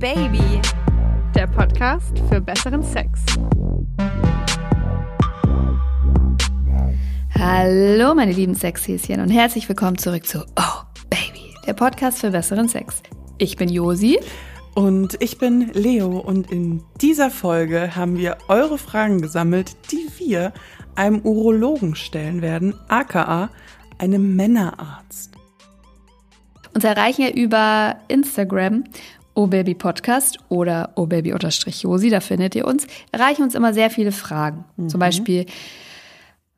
[0.00, 0.62] Baby,
[1.34, 3.20] der Podcast für besseren Sex.
[7.38, 12.66] Hallo, meine lieben Sexhäschen und herzlich willkommen zurück zu Oh Baby, der Podcast für besseren
[12.66, 13.02] Sex.
[13.36, 14.18] Ich bin Josi.
[14.74, 20.54] Und ich bin Leo und in dieser Folge haben wir eure Fragen gesammelt, die wir
[20.94, 23.50] einem Urologen stellen werden, aka
[23.98, 25.34] einem Männerarzt.
[26.74, 28.84] Uns erreichen ja über Instagram
[29.34, 33.90] Oh Baby Podcast oder Oh Baby Josi, da findet ihr uns, erreichen uns immer sehr
[33.90, 34.64] viele Fragen.
[34.76, 34.88] Mhm.
[34.88, 35.46] Zum Beispiel,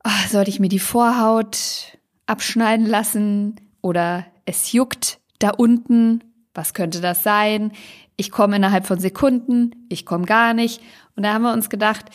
[0.05, 7.01] oh, sollte ich mir die Vorhaut abschneiden lassen oder es juckt da unten, was könnte
[7.01, 7.73] das sein?
[8.17, 10.81] Ich komme innerhalb von Sekunden, ich komme gar nicht.
[11.17, 12.07] Und da haben wir uns gedacht,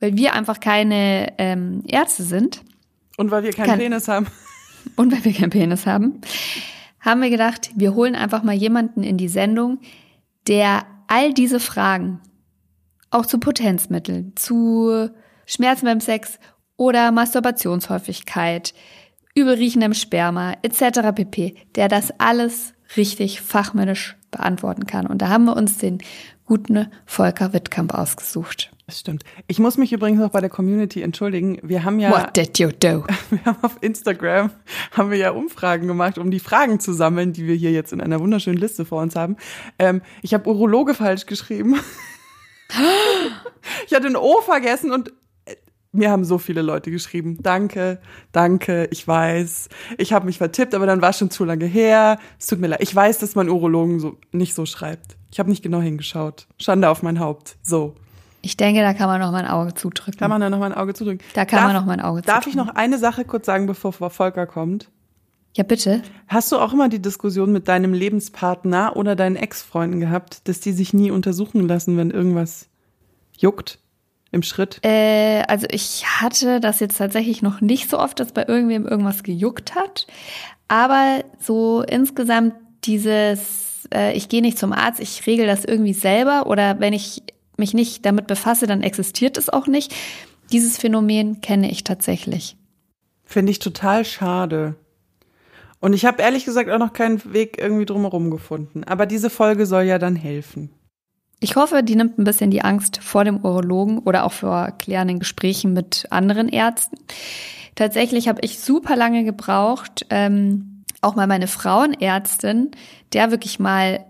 [0.00, 2.62] weil wir einfach keine ähm, Ärzte sind.
[3.16, 4.26] Und weil wir keinen Penis haben.
[4.96, 6.20] Und weil wir keinen Penis haben,
[7.06, 9.78] haben wir gedacht, wir holen einfach mal jemanden in die Sendung,
[10.48, 12.20] der all diese Fragen,
[13.10, 15.08] auch zu Potenzmitteln, zu
[15.46, 16.38] Schmerzen beim Sex
[16.76, 18.74] oder Masturbationshäufigkeit,
[19.34, 21.12] übelriechendem Sperma etc.
[21.14, 25.06] pp., der das alles richtig fachmännisch beantworten kann.
[25.06, 25.98] Und da haben wir uns den
[26.44, 28.72] guten Volker Wittkamp ausgesucht.
[28.86, 29.24] Das stimmt.
[29.48, 31.58] Ich muss mich übrigens noch bei der Community entschuldigen.
[31.60, 33.04] Wir haben ja, What did you do?
[33.30, 34.52] Wir haben auf Instagram
[34.92, 38.00] haben wir ja Umfragen gemacht, um die Fragen zu sammeln, die wir hier jetzt in
[38.00, 39.36] einer wunderschönen Liste vor uns haben.
[39.80, 41.74] Ähm, ich habe Urologe falsch geschrieben.
[43.86, 45.08] ich hatte ein O vergessen und
[45.46, 45.56] äh,
[45.90, 47.38] mir haben so viele Leute geschrieben.
[47.42, 48.00] Danke,
[48.30, 49.68] danke, ich weiß.
[49.98, 52.20] Ich habe mich vertippt, aber dann war es schon zu lange her.
[52.38, 52.82] Es tut mir leid.
[52.82, 55.16] Ich weiß, dass man Urologen so nicht so schreibt.
[55.32, 56.46] Ich habe nicht genau hingeschaut.
[56.60, 57.56] Schande auf mein Haupt.
[57.62, 57.96] So.
[58.46, 60.20] Ich denke, da kann man noch mal ein Auge zudrücken.
[60.20, 61.20] Kann man da noch mal ein Auge zudrücken?
[61.34, 62.38] Da kann darf, man noch mal ein Auge zudrücken.
[62.38, 64.88] Darf ich noch eine Sache kurz sagen, bevor Volker kommt?
[65.56, 66.02] Ja, bitte.
[66.28, 70.70] Hast du auch immer die Diskussion mit deinem Lebenspartner oder deinen Ex-Freunden gehabt, dass die
[70.70, 72.68] sich nie untersuchen lassen, wenn irgendwas
[73.36, 73.80] juckt
[74.30, 74.78] im Schritt?
[74.84, 79.24] Äh, also ich hatte das jetzt tatsächlich noch nicht so oft, dass bei irgendwem irgendwas
[79.24, 80.06] gejuckt hat.
[80.68, 82.54] Aber so insgesamt
[82.84, 87.24] dieses, äh, ich gehe nicht zum Arzt, ich regel das irgendwie selber oder wenn ich
[87.58, 89.94] mich nicht damit befasse, dann existiert es auch nicht.
[90.52, 92.56] Dieses Phänomen kenne ich tatsächlich.
[93.24, 94.76] Finde ich total schade.
[95.80, 98.84] Und ich habe ehrlich gesagt auch noch keinen Weg irgendwie drumherum gefunden.
[98.84, 100.70] Aber diese Folge soll ja dann helfen.
[101.40, 105.18] Ich hoffe, die nimmt ein bisschen die Angst vor dem Urologen oder auch vor klärenden
[105.18, 106.96] Gesprächen mit anderen Ärzten.
[107.74, 112.70] Tatsächlich habe ich super lange gebraucht, ähm, auch mal meine Frauenärztin,
[113.12, 114.04] der wirklich mal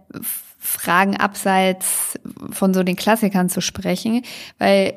[0.66, 2.19] Fragen abseits
[2.50, 4.22] von so den Klassikern zu sprechen,
[4.59, 4.94] weil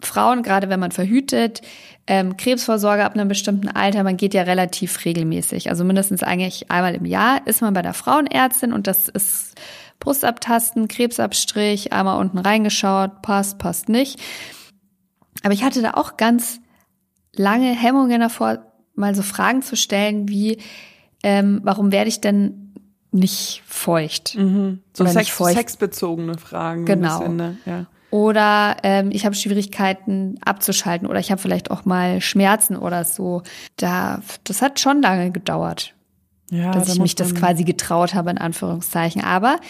[0.00, 1.62] Frauen, gerade wenn man verhütet,
[2.06, 5.68] ähm, Krebsvorsorge ab einem bestimmten Alter, man geht ja relativ regelmäßig.
[5.70, 9.54] Also mindestens eigentlich einmal im Jahr ist man bei der Frauenärztin und das ist
[10.00, 14.18] Brustabtasten, Krebsabstrich, einmal unten reingeschaut, passt, passt nicht.
[15.42, 16.60] Aber ich hatte da auch ganz
[17.34, 20.58] lange Hemmungen davor, mal so Fragen zu stellen wie,
[21.22, 22.59] ähm, warum werde ich denn
[23.12, 24.36] nicht feucht.
[24.36, 24.80] Mhm.
[24.92, 25.56] So Sex, feucht.
[25.56, 26.84] sexbezogene Fragen.
[26.84, 27.18] Genau.
[27.18, 27.56] Bisschen, ne?
[27.66, 27.86] ja.
[28.10, 33.42] Oder ähm, ich habe Schwierigkeiten abzuschalten oder ich habe vielleicht auch mal Schmerzen oder so.
[33.76, 35.94] Da, das hat schon lange gedauert,
[36.50, 39.22] ja, dass da ich mich das quasi getraut habe, in Anführungszeichen.
[39.22, 39.60] Aber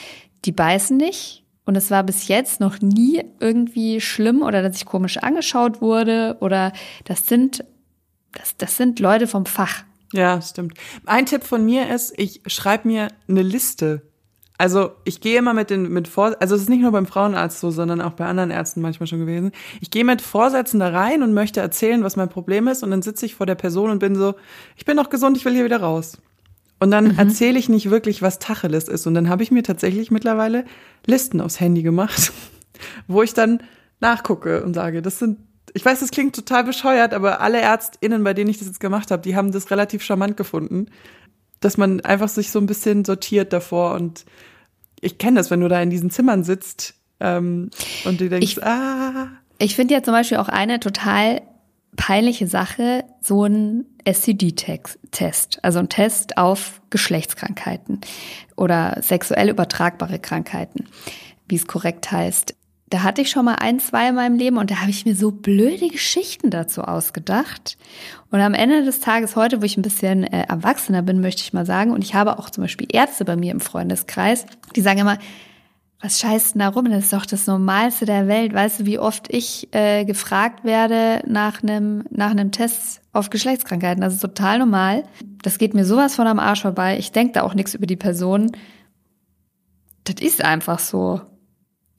[0.46, 1.44] die beißen nicht.
[1.66, 6.38] Und es war bis jetzt noch nie irgendwie schlimm oder dass ich komisch angeschaut wurde
[6.40, 6.72] oder
[7.04, 7.64] das sind,
[8.32, 9.84] das, das sind Leute vom Fach.
[10.12, 10.74] Ja, stimmt.
[11.06, 14.02] Ein Tipp von mir ist, ich schreibe mir eine Liste.
[14.58, 17.60] Also ich gehe immer mit den mit Vor also es ist nicht nur beim Frauenarzt
[17.60, 19.52] so, sondern auch bei anderen Ärzten manchmal schon gewesen.
[19.80, 23.00] Ich gehe mit Vorsätzen da rein und möchte erzählen, was mein Problem ist und dann
[23.00, 24.34] sitze ich vor der Person und bin so,
[24.76, 26.18] ich bin noch gesund, ich will hier wieder raus.
[26.78, 27.18] Und dann mhm.
[27.18, 30.66] erzähle ich nicht wirklich, was Tacheles ist und dann habe ich mir tatsächlich mittlerweile
[31.06, 32.30] Listen aufs Handy gemacht,
[33.08, 33.62] wo ich dann
[34.00, 35.38] nachgucke und sage, das sind
[35.74, 39.10] ich weiß, das klingt total bescheuert, aber alle ÄrztInnen, bei denen ich das jetzt gemacht
[39.10, 40.86] habe, die haben das relativ charmant gefunden,
[41.60, 44.24] dass man einfach sich so ein bisschen sortiert davor und
[45.00, 47.70] ich kenne das, wenn du da in diesen Zimmern sitzt ähm,
[48.04, 49.28] und du denkst, ich, ah.
[49.58, 51.42] Ich finde ja zum Beispiel auch eine total
[51.96, 58.00] peinliche Sache, so ein STD-Test, also ein Test auf Geschlechtskrankheiten
[58.56, 60.86] oder sexuell übertragbare Krankheiten,
[61.48, 62.54] wie es korrekt heißt
[62.90, 65.14] da hatte ich schon mal ein, zwei in meinem Leben und da habe ich mir
[65.14, 67.78] so blöde Geschichten dazu ausgedacht.
[68.30, 71.52] Und am Ende des Tages heute, wo ich ein bisschen äh, erwachsener bin, möchte ich
[71.52, 74.46] mal sagen, und ich habe auch zum Beispiel Ärzte bei mir im Freundeskreis,
[74.76, 75.18] die sagen immer,
[76.02, 76.90] was scheißt denn da rum?
[76.90, 78.54] Das ist doch das Normalste der Welt.
[78.54, 84.00] Weißt du, wie oft ich äh, gefragt werde nach einem nach einem Test auf Geschlechtskrankheiten?
[84.00, 85.04] Das ist total normal.
[85.42, 86.98] Das geht mir sowas von am Arsch vorbei.
[86.98, 88.52] Ich denke da auch nichts über die Person
[90.04, 91.20] das ist einfach so.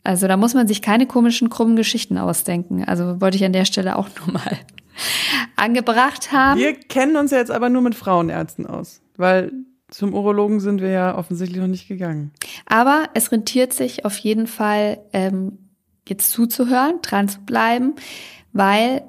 [0.03, 2.83] Also da muss man sich keine komischen, krummen Geschichten ausdenken.
[2.83, 4.57] Also wollte ich an der Stelle auch nur mal
[5.55, 6.59] angebracht haben.
[6.59, 9.51] Wir kennen uns ja jetzt aber nur mit Frauenärzten aus, weil
[9.89, 12.31] zum Urologen sind wir ja offensichtlich noch nicht gegangen.
[12.65, 15.57] Aber es rentiert sich auf jeden Fall, ähm,
[16.07, 17.93] jetzt zuzuhören, dran zu bleiben,
[18.53, 19.03] weil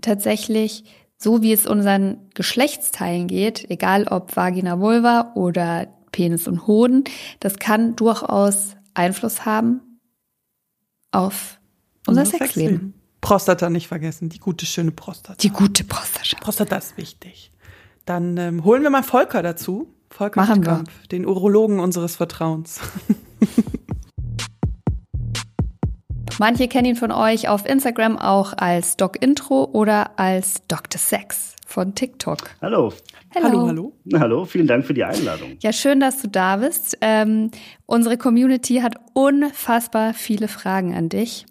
[0.00, 0.84] tatsächlich
[1.18, 7.04] so wie es unseren Geschlechtsteilen geht, egal ob Vagina, Vulva oder Penis und Hoden,
[7.40, 9.80] das kann durchaus Einfluss haben
[11.10, 11.58] auf
[12.06, 12.72] unser, unser Sexleben.
[12.72, 12.94] Sexleben.
[13.20, 15.38] Prostata nicht vergessen, die gute, schöne Prostata.
[15.40, 16.36] Die gute Prostata.
[16.40, 17.50] Prostata ist wichtig.
[18.04, 19.92] Dann ähm, holen wir mal Volker dazu.
[20.10, 21.08] Volker Machen Kampf, wir.
[21.08, 22.80] den Urologen unseres Vertrauens.
[26.38, 31.00] Manche kennen ihn von euch auf Instagram auch als Doc Intro oder als Dr.
[31.00, 32.38] Sex von TikTok.
[32.62, 32.92] Hallo.
[33.34, 33.46] Hallo.
[33.48, 33.92] Hallo, hallo.
[34.14, 35.58] Hallo, vielen Dank für die Einladung.
[35.60, 36.96] Ja, schön, dass du da bist.
[37.02, 37.50] Ähm,
[37.84, 41.44] unsere Community hat unfassbar viele Fragen an dich.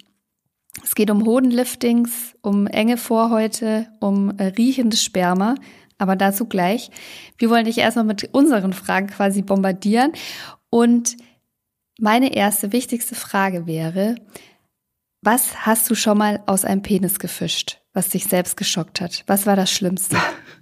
[0.83, 5.56] Es geht um Hodenliftings, um enge Vorhäute, um äh, riechendes Sperma,
[5.97, 6.89] aber dazu gleich.
[7.38, 10.11] Wir wollen dich erstmal mit unseren Fragen quasi bombardieren.
[10.69, 11.18] Und
[12.00, 14.15] meine erste wichtigste Frage wäre,
[15.21, 17.81] was hast du schon mal aus einem Penis gefischt?
[17.95, 19.24] Was dich selbst geschockt hat?
[19.25, 20.18] Was war das Schlimmste?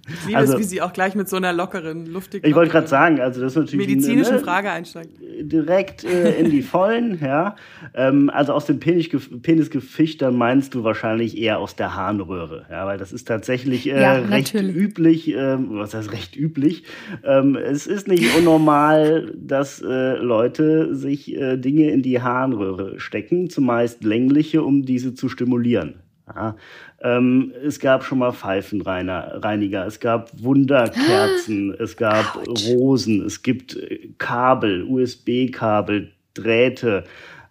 [0.06, 2.48] Ich liebe also, es, wie sie auch gleich mit so einer lockeren, luftigen.
[2.48, 3.88] Ich wollte gerade sagen, also das ist natürlich.
[3.88, 5.10] Medizinische eine, Frage einsteigt.
[5.40, 7.56] Direkt äh, in die Vollen, ja.
[7.94, 9.08] Ähm, also aus dem Penis,
[9.42, 13.88] Penis gefischt, dann meinst du wahrscheinlich eher aus der Harnröhre, ja, weil das ist tatsächlich
[13.88, 16.84] äh, ja, recht üblich, äh, was heißt recht üblich?
[17.24, 23.50] Ähm, es ist nicht unnormal, dass äh, Leute sich äh, Dinge in die Harnröhre stecken,
[23.50, 26.04] zumeist längliche, um diese zu stimulieren.
[26.26, 26.56] Ja,
[27.04, 33.78] ähm, es gab schon mal Pfeifenreiniger, es gab Wunderkerzen, es gab Rosen, es gibt
[34.18, 37.04] Kabel, USB-Kabel, Drähte.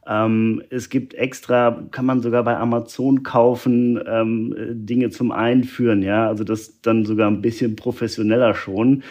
[0.06, 6.28] Ähm, es gibt extra, kann man sogar bei Amazon kaufen, ähm, Dinge zum Einführen, ja,
[6.28, 9.04] also das dann sogar ein bisschen professioneller schon.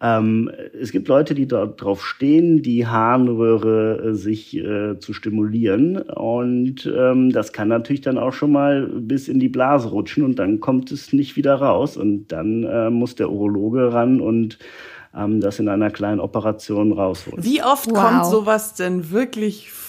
[0.00, 0.50] Ähm,
[0.80, 6.90] es gibt Leute, die dort drauf stehen, die Harnröhre äh, sich äh, zu stimulieren und
[6.96, 10.60] ähm, das kann natürlich dann auch schon mal bis in die Blase rutschen und dann
[10.60, 14.58] kommt es nicht wieder raus und dann äh, muss der Urologe ran und
[15.14, 17.44] ähm, das in einer kleinen Operation rausholen.
[17.44, 17.98] Wie oft wow.
[17.98, 19.87] kommt sowas denn wirklich vor?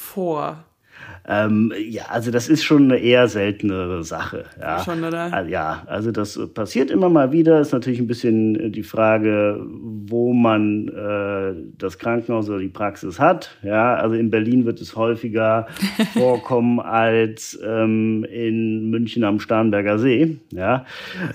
[1.32, 4.46] Ähm, ja, also das ist schon eine eher seltenere Sache.
[4.60, 4.84] Ja.
[4.84, 5.46] Schon, oder?
[5.48, 7.60] Ja, also das passiert immer mal wieder.
[7.60, 13.52] Ist natürlich ein bisschen die Frage, wo man äh, das Krankenhaus oder die Praxis hat.
[13.62, 15.68] Ja, also in Berlin wird es häufiger
[16.14, 20.40] vorkommen als ähm, in München am Starnberger See.
[20.52, 20.86] Ja,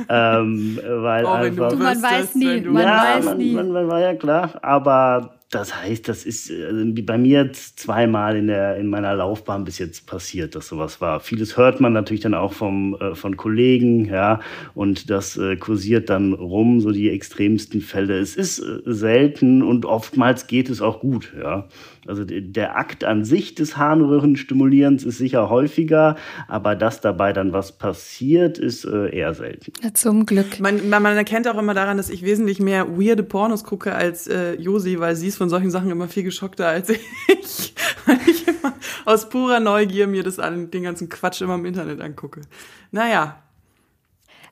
[0.08, 1.68] ähm, weil oh, einfach.
[1.68, 3.52] Du, man weiß nie, man ja, weiß man, nie.
[3.54, 8.48] Man, man, war ja klar, aber das heißt, das ist also bei mir zweimal in,
[8.48, 11.20] der, in meiner Laufbahn bis jetzt passiert, dass sowas war.
[11.20, 14.40] Vieles hört man natürlich dann auch vom, äh, von Kollegen, ja,
[14.74, 18.18] und das äh, kursiert dann rum, so die extremsten Fälle.
[18.18, 21.68] Es ist äh, selten und oftmals geht es auch gut, ja.
[22.06, 26.16] Also der Akt an sich des Harnröhrenstimulierens ist sicher häufiger,
[26.48, 29.72] aber dass dabei dann was passiert, ist äh, eher selten.
[29.82, 30.60] Ja, zum Glück.
[30.60, 34.26] Man, man, man, erkennt auch immer daran, dass ich wesentlich mehr weirde Pornos gucke als
[34.26, 37.00] äh, Josi, weil sie ist von solchen Sachen immer viel geschockter als ich.
[38.06, 42.00] weil ich immer aus purer Neugier mir das an, den ganzen Quatsch immer im Internet
[42.00, 42.42] angucke.
[42.90, 43.42] Naja.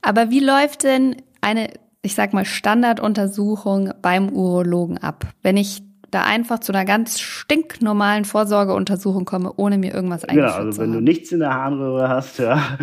[0.01, 5.27] Aber wie läuft denn eine, ich sag mal, Standarduntersuchung beim Urologen ab?
[5.43, 5.83] Wenn ich
[6.13, 10.91] da einfach zu einer ganz stinknormalen Vorsorgeuntersuchung komme, ohne mir irgendwas eingeführt Ja, also wenn
[10.91, 10.99] haben.
[10.99, 12.79] du nichts in der Harnröhre hast, ja,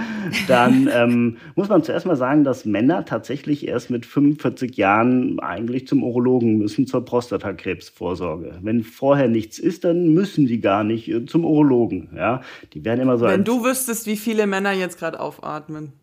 [0.47, 5.87] dann ähm, muss man zuerst mal sagen, dass Männer tatsächlich erst mit 45 Jahren eigentlich
[5.87, 8.57] zum Urologen müssen zur Prostatakrebsvorsorge.
[8.61, 12.09] Wenn vorher nichts ist, dann müssen die gar nicht äh, zum Urologen.
[12.15, 12.41] Ja,
[12.73, 13.25] die werden immer so.
[13.25, 15.93] Wenn du wüsstest, wie viele Männer jetzt gerade aufatmen.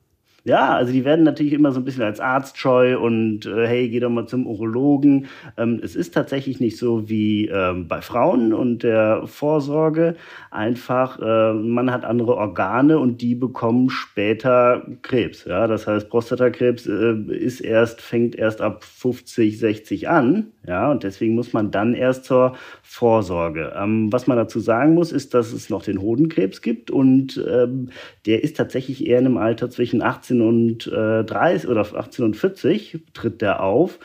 [0.47, 3.99] Ja, also die werden natürlich immer so ein bisschen als arztscheu und äh, hey, geh
[3.99, 5.27] doch mal zum Urologen.
[5.57, 10.15] Ähm, es ist tatsächlich nicht so wie ähm, bei Frauen und der Vorsorge.
[10.53, 15.47] Einfach, äh, man hat andere Organe und die bekommen später Krebs.
[15.47, 20.53] Ja, das heißt, Prostatakrebs äh, ist erst, fängt erst ab 50, 60 an.
[20.65, 23.73] Ja, und deswegen muss man dann erst zur Vorsorge.
[23.77, 27.91] Ähm, was man dazu sagen muss, ist, dass es noch den Hodenkrebs gibt und ähm,
[28.27, 32.37] der ist tatsächlich eher in einem Alter zwischen 18 und äh, 30 oder 18 und
[32.37, 33.99] 40 tritt der auf.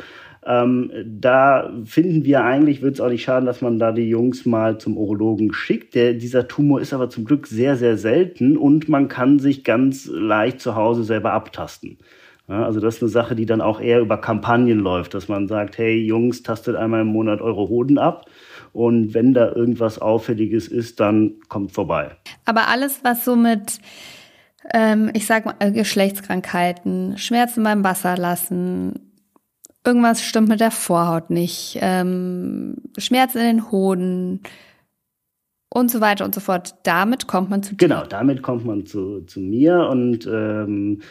[0.44, 4.46] Ähm, da finden wir eigentlich, wird es auch nicht schaden, dass man da die Jungs
[4.46, 5.94] mal zum Urologen schickt.
[5.94, 10.08] Der, dieser Tumor ist aber zum Glück sehr, sehr selten und man kann sich ganz
[10.08, 12.00] leicht zu Hause selber abtasten.
[12.48, 15.48] Ja, also das ist eine Sache, die dann auch eher über Kampagnen läuft, dass man
[15.48, 18.26] sagt, hey Jungs, tastet einmal im Monat eure Hoden ab
[18.74, 22.12] und wenn da irgendwas Auffälliges ist, dann kommt vorbei.
[22.46, 23.80] Aber alles, was so mit,
[24.74, 29.12] ähm, ich sag mal, äh, Geschlechtskrankheiten, Schmerzen beim Wasserlassen,
[29.86, 34.41] irgendwas stimmt mit der Vorhaut nicht, ähm, Schmerzen in den Hoden
[35.70, 36.75] und so weiter und so fort.
[36.84, 37.88] Damit kommt man zu dir.
[37.88, 41.01] Genau, damit kommt man zu, zu mir und ähm,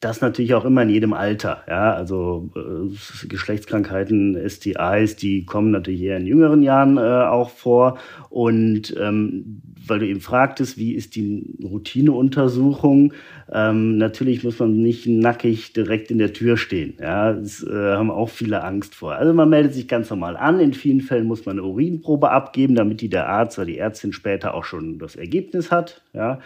[0.00, 1.64] das natürlich auch immer in jedem Alter.
[1.66, 7.98] Ja, also äh, Geschlechtskrankheiten, STIs, die kommen natürlich eher in jüngeren Jahren äh, auch vor.
[8.30, 13.12] Und ähm, weil du eben fragtest, wie ist die Routineuntersuchung?
[13.50, 16.94] Ähm, natürlich muss man nicht nackig direkt in der Tür stehen.
[17.00, 19.14] Ja, das äh, haben auch viele Angst vor.
[19.14, 20.60] Also man meldet sich ganz normal an.
[20.60, 24.12] In vielen Fällen muss man eine Urinprobe abgeben, damit die der Arzt oder die Ärztin
[24.12, 26.02] später auch schon das Ergebnis hat.
[26.12, 26.38] Ja.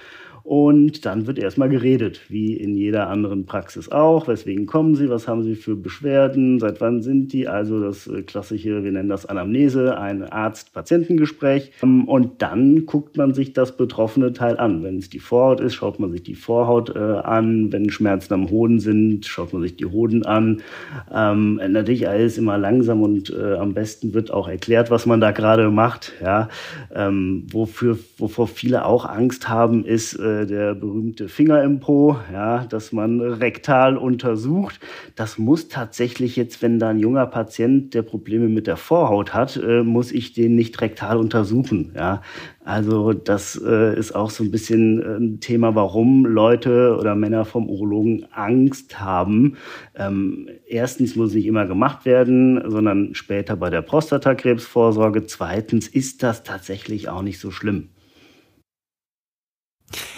[0.44, 4.26] Und dann wird erstmal geredet, wie in jeder anderen Praxis auch.
[4.26, 5.08] Weswegen kommen Sie?
[5.08, 6.58] Was haben Sie für Beschwerden?
[6.58, 7.46] Seit wann sind die?
[7.46, 11.72] Also das äh, klassische, wir nennen das Anamnese, ein Arzt-Patientengespräch.
[11.82, 14.82] Ähm, und dann guckt man sich das betroffene Teil an.
[14.82, 17.72] Wenn es die Vorhaut ist, schaut man sich die Vorhaut äh, an.
[17.72, 20.60] Wenn Schmerzen am Hoden sind, schaut man sich die Hoden an.
[21.14, 25.30] Ähm, natürlich alles immer langsam und äh, am besten wird auch erklärt, was man da
[25.30, 26.14] gerade macht.
[26.20, 26.48] Ja?
[26.92, 32.64] Ähm, wofür, wovor viele auch Angst haben, ist, äh, der berühmte Finger im Po, ja,
[32.66, 34.80] dass man rektal untersucht.
[35.16, 39.56] Das muss tatsächlich jetzt, wenn da ein junger Patient, der Probleme mit der Vorhaut hat,
[39.56, 41.92] äh, muss ich den nicht rektal untersuchen.
[41.94, 42.22] Ja.
[42.64, 47.44] Also das äh, ist auch so ein bisschen äh, ein Thema, warum Leute oder Männer
[47.44, 49.56] vom Urologen Angst haben.
[49.96, 55.26] Ähm, erstens muss nicht immer gemacht werden, sondern später bei der Prostatakrebsvorsorge.
[55.26, 57.91] Zweitens ist das tatsächlich auch nicht so schlimm.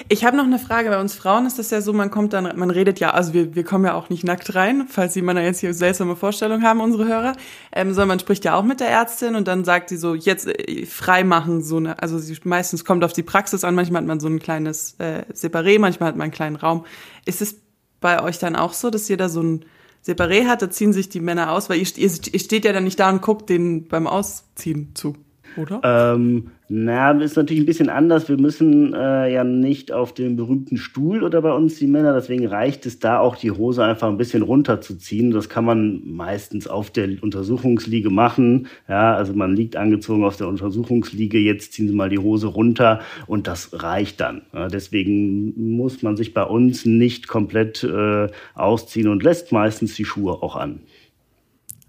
[0.08, 0.90] Ich habe noch eine Frage.
[0.90, 3.54] Bei uns Frauen ist das ja so, man kommt dann, man redet ja, also wir,
[3.54, 6.80] wir kommen ja auch nicht nackt rein, falls Sie Männer jetzt hier seltsame Vorstellungen haben,
[6.80, 7.32] unsere Hörer,
[7.72, 10.46] ähm, sondern man spricht ja auch mit der Ärztin und dann sagt sie so, jetzt
[10.46, 14.08] äh, frei machen, so eine, also sie meistens kommt auf die Praxis an, manchmal hat
[14.08, 16.84] man so ein kleines äh, Separé, manchmal hat man einen kleinen Raum.
[17.24, 17.60] Ist es
[18.00, 19.64] bei euch dann auch so, dass ihr da so ein
[20.06, 22.84] Separé hat, da ziehen sich die Männer aus, weil ihr, ihr, ihr steht ja dann
[22.84, 25.16] nicht da und guckt denen beim Ausziehen zu?
[25.56, 25.80] oder?
[25.82, 28.30] Ähm, na, ist natürlich ein bisschen anders.
[28.30, 32.14] Wir müssen äh, ja nicht auf dem berühmten Stuhl oder bei uns die Männer.
[32.14, 35.30] Deswegen reicht es da auch, die Hose einfach ein bisschen runterzuziehen.
[35.30, 38.68] Das kann man meistens auf der Untersuchungsliege machen.
[38.88, 41.38] Ja, also man liegt angezogen auf der Untersuchungsliege.
[41.38, 44.42] Jetzt ziehen Sie mal die Hose runter und das reicht dann.
[44.54, 50.06] Ja, deswegen muss man sich bei uns nicht komplett äh, ausziehen und lässt meistens die
[50.06, 50.80] Schuhe auch an.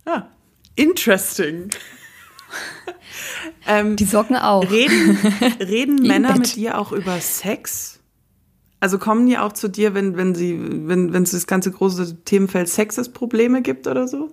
[0.03, 0.23] Ah,
[0.75, 1.69] interesting.
[3.67, 4.69] ähm, Die Socken auch.
[4.69, 5.17] Reden,
[5.59, 7.99] reden Männer mit dir auch über Sex?
[8.79, 12.23] Also kommen die auch zu dir, wenn, wenn sie, wenn, wenn es das ganze große
[12.25, 14.29] Themenfeld Sexes Probleme gibt oder so?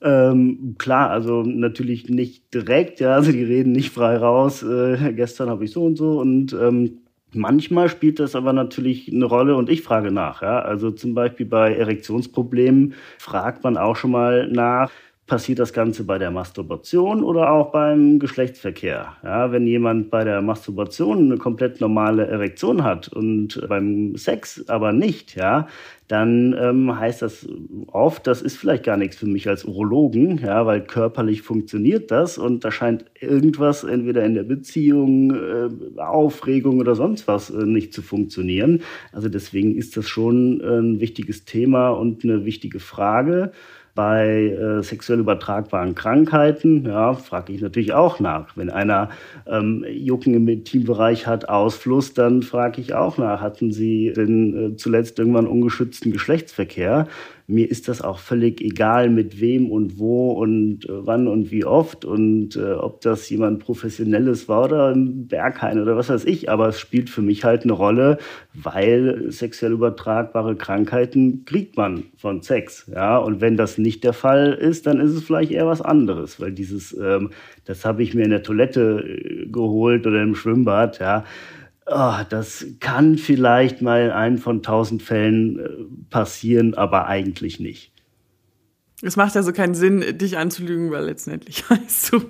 [0.00, 5.48] Ähm, klar, also natürlich nicht direkt, ja, also die reden nicht frei raus, äh, gestern
[5.48, 7.02] habe ich so und so und ähm,
[7.34, 10.42] Manchmal spielt das aber natürlich eine Rolle und ich frage nach.
[10.42, 10.60] Ja?
[10.60, 14.90] Also zum Beispiel bei Erektionsproblemen fragt man auch schon mal nach,
[15.32, 19.16] passiert das Ganze bei der Masturbation oder auch beim Geschlechtsverkehr.
[19.24, 24.92] Ja, wenn jemand bei der Masturbation eine komplett normale Erektion hat und beim Sex aber
[24.92, 25.68] nicht, ja,
[26.06, 27.48] dann ähm, heißt das
[27.86, 32.36] oft, das ist vielleicht gar nichts für mich als Urologen, ja, weil körperlich funktioniert das
[32.36, 37.94] und da scheint irgendwas entweder in der Beziehung, äh, Aufregung oder sonst was äh, nicht
[37.94, 38.82] zu funktionieren.
[39.12, 43.52] Also deswegen ist das schon ein wichtiges Thema und eine wichtige Frage.
[43.94, 48.56] Bei äh, sexuell übertragbaren Krankheiten, ja, frage ich natürlich auch nach.
[48.56, 49.10] Wenn einer
[49.46, 53.42] ähm, Jucken im Intimbereich hat, Ausfluss, dann frage ich auch nach.
[53.42, 57.06] Hatten Sie denn äh, zuletzt irgendwann ungeschützten Geschlechtsverkehr?
[57.46, 61.64] Mir ist das auch völlig egal, mit wem und wo und äh, wann und wie
[61.64, 66.50] oft und äh, ob das jemand Professionelles war oder ein Berghain oder was weiß ich.
[66.50, 68.18] Aber es spielt für mich halt eine Rolle,
[68.54, 72.90] weil sexuell übertragbare Krankheiten kriegt man von Sex.
[72.92, 76.40] Ja, und wenn das nicht der Fall ist, dann ist es vielleicht eher was anderes,
[76.40, 77.30] weil dieses, ähm,
[77.64, 81.24] das habe ich mir in der Toilette äh, geholt oder im Schwimmbad, ja
[81.86, 85.68] oh, das kann vielleicht mal in einem von tausend Fällen äh,
[86.10, 87.92] passieren, aber eigentlich nicht.
[89.04, 92.20] Es macht also keinen Sinn, dich anzulügen, weil letztendlich weißt du.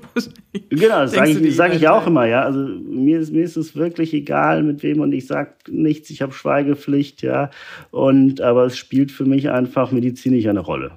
[0.71, 2.41] Genau, das sage ich, sag ich auch immer, ja.
[2.43, 6.23] Also mir ist, mir ist es wirklich egal, mit wem und ich sage nichts, ich
[6.23, 7.51] habe Schweigepflicht, ja.
[7.91, 10.93] Und aber es spielt für mich einfach medizinisch eine Rolle.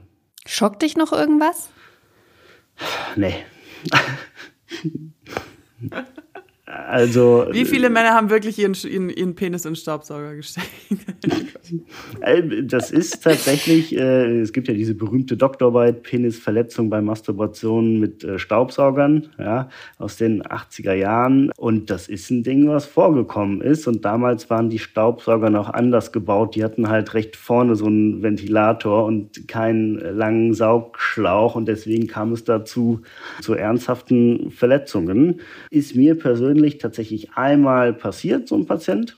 [0.48, 1.72] Schockt dich noch irgendwas?
[3.18, 3.36] Nee.
[6.76, 7.48] Also.
[7.52, 10.68] Wie viele Männer haben wirklich ihren, ihren, ihren Penis in Staubsauger gesteckt?
[12.22, 18.24] Äh, das ist tatsächlich, äh, es gibt ja diese berühmte Doktorarbeit, Penisverletzung bei Masturbation mit
[18.24, 21.50] äh, Staubsaugern, ja, aus den 80er Jahren.
[21.58, 23.88] Und das ist ein Ding, was vorgekommen ist.
[23.88, 26.56] Und damals waren die Staubsauger noch anders gebaut.
[26.56, 31.56] Die hatten halt recht vorne so einen Ventilator und keinen langen Saugschlauch.
[31.56, 33.02] Und deswegen kam es dazu,
[33.42, 35.40] zu ernsthaften Verletzungen.
[35.70, 39.18] Ist mir persönlich tatsächlich einmal passiert, so ein Patient.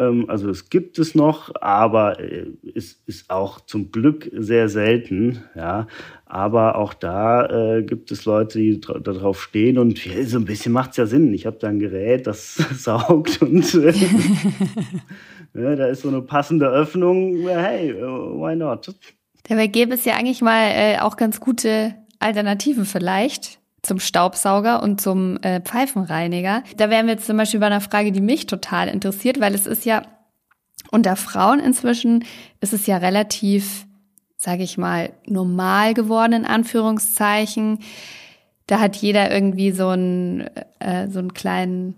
[0.00, 5.44] Ähm, also es gibt es noch, aber äh, es ist auch zum Glück sehr selten.
[5.54, 5.86] Ja.
[6.26, 10.72] Aber auch da äh, gibt es Leute, die darauf stehen und ja, so ein bisschen
[10.72, 11.34] macht es ja Sinn.
[11.34, 13.92] Ich habe da ein Gerät, das saugt und äh,
[15.54, 17.48] ja, da ist so eine passende Öffnung.
[17.48, 18.94] Hey, why not?
[19.48, 25.00] Dabei gäbe es ja eigentlich mal äh, auch ganz gute Alternativen vielleicht zum Staubsauger und
[25.00, 26.62] zum äh, Pfeifenreiniger.
[26.76, 29.66] Da wären wir jetzt zum Beispiel bei einer Frage, die mich total interessiert, weil es
[29.66, 30.02] ist ja
[30.90, 32.24] unter Frauen inzwischen
[32.60, 33.86] ist es ja relativ,
[34.36, 37.78] sage ich mal, normal geworden in Anführungszeichen.
[38.66, 40.40] Da hat jeder irgendwie so einen
[40.78, 41.94] äh, so einen kleinen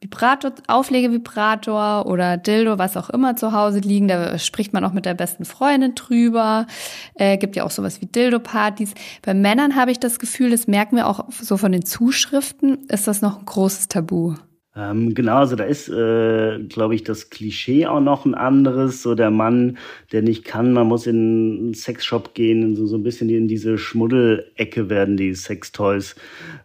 [0.00, 4.06] Vibrator, Auflegevibrator oder Dildo, was auch immer zu Hause liegen.
[4.06, 6.66] Da spricht man auch mit der besten Freundin drüber.
[7.14, 8.94] Äh, gibt ja auch sowas wie Dildo-Partys.
[9.22, 13.08] Bei Männern habe ich das Gefühl, das merken wir auch so von den Zuschriften, ist
[13.08, 14.34] das noch ein großes Tabu.
[14.78, 19.02] Ähm, genau, also da ist, äh, glaube ich, das Klischee auch noch ein anderes.
[19.02, 19.76] So der Mann,
[20.12, 21.16] der nicht kann, man muss in
[21.58, 26.14] einen Sexshop gehen, so, so ein bisschen in diese Schmuddelecke werden die Sextoys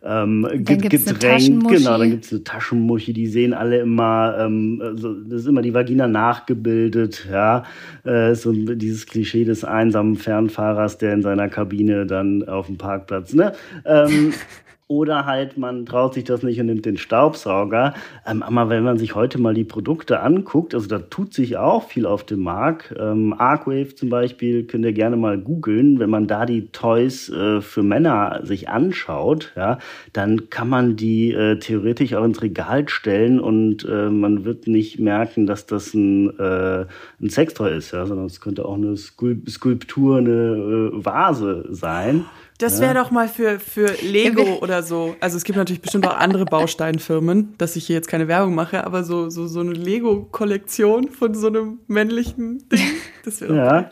[0.04, 1.68] ähm, gedrängt.
[1.68, 5.64] Genau, dann gibt es eine Taschenmuschi, die sehen alle immer, ähm, also das ist immer
[5.64, 7.64] die Vagina nachgebildet, ja.
[8.04, 13.34] Äh, so dieses Klischee des einsamen Fernfahrers, der in seiner Kabine dann auf dem Parkplatz,
[13.34, 13.54] ne?
[13.86, 14.34] Ähm,
[14.88, 17.94] Oder halt, man traut sich das nicht und nimmt den Staubsauger.
[18.28, 21.88] Ähm, aber wenn man sich heute mal die Produkte anguckt, also da tut sich auch
[21.88, 22.94] viel auf dem Markt.
[23.00, 26.00] Ähm, Arcwave zum Beispiel könnt ihr gerne mal googeln.
[26.00, 29.80] Wenn man da die Toys äh, für Männer sich anschaut, ja,
[30.12, 35.00] dann kann man die äh, theoretisch auch ins Regal stellen und äh, man wird nicht
[35.00, 36.86] merken, dass das ein, äh,
[37.22, 42.26] ein Sextoy ist, ja, sondern es könnte auch eine Skulptur, eine äh, Vase sein.
[42.64, 45.16] Das wäre doch mal für, für Lego oder so.
[45.20, 48.86] Also es gibt natürlich bestimmt auch andere Bausteinfirmen, dass ich hier jetzt keine Werbung mache,
[48.86, 52.80] aber so, so, so eine Lego-Kollektion von so einem männlichen Ding,
[53.26, 53.78] das wäre ja.
[53.78, 53.90] Cool.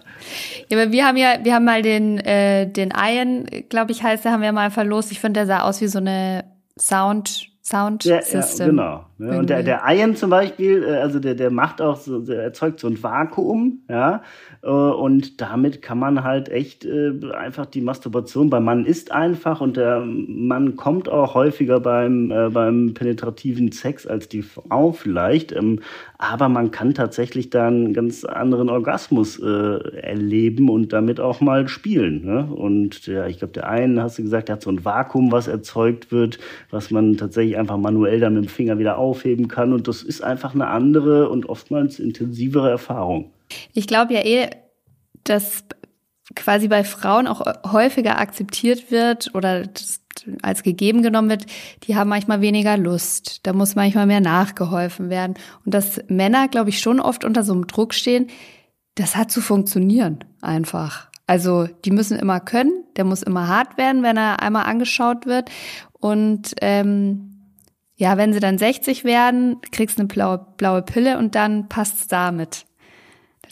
[0.69, 4.23] Ja, aber wir haben ja, wir haben mal den, äh, den Iron, glaube ich, heißt
[4.23, 5.11] der, haben wir mal verlost.
[5.11, 6.45] Ich finde, der sah aus wie so eine
[6.79, 8.65] Sound, Sound ja, System.
[8.65, 9.05] Ja, genau.
[9.29, 12.79] Und der, der Iron zum Beispiel, äh, also der, der macht auch so, der erzeugt
[12.79, 14.23] so ein Vakuum, ja.
[14.63, 19.61] Äh, und damit kann man halt echt äh, einfach die Masturbation beim Mann ist einfach
[19.61, 25.51] und der Mann kommt auch häufiger beim, äh, beim penetrativen Sex als die Frau vielleicht.
[25.51, 25.79] Ähm,
[26.17, 32.23] aber man kann tatsächlich da einen ganz anderen Orgasmus erleben und damit auch mal spielen.
[32.23, 32.45] Ne?
[32.45, 35.47] Und ja, ich glaube, der eine, hast du gesagt, der hat so ein Vakuum, was
[35.47, 36.37] erzeugt wird,
[36.69, 39.73] was man tatsächlich einfach manuell dann mit dem Finger wieder aufheben kann.
[39.73, 43.31] Und das ist einfach eine andere und oftmals intensivere Erfahrung.
[43.73, 44.49] Ich glaube ja eh,
[45.23, 45.65] dass
[46.35, 49.67] quasi bei Frauen auch häufiger akzeptiert wird oder
[50.41, 51.45] als gegeben genommen wird,
[51.83, 53.45] die haben manchmal weniger Lust.
[53.45, 55.35] Da muss manchmal mehr nachgeholfen werden.
[55.65, 58.27] Und dass Männer, glaube ich, schon oft unter so einem Druck stehen,
[58.95, 61.09] das hat zu funktionieren einfach.
[61.27, 65.49] Also die müssen immer können, der muss immer hart werden, wenn er einmal angeschaut wird.
[65.93, 67.30] Und ähm,
[68.01, 72.07] ja, wenn sie dann 60 werden, kriegst du eine blaue, blaue Pille und dann passt's
[72.07, 72.65] damit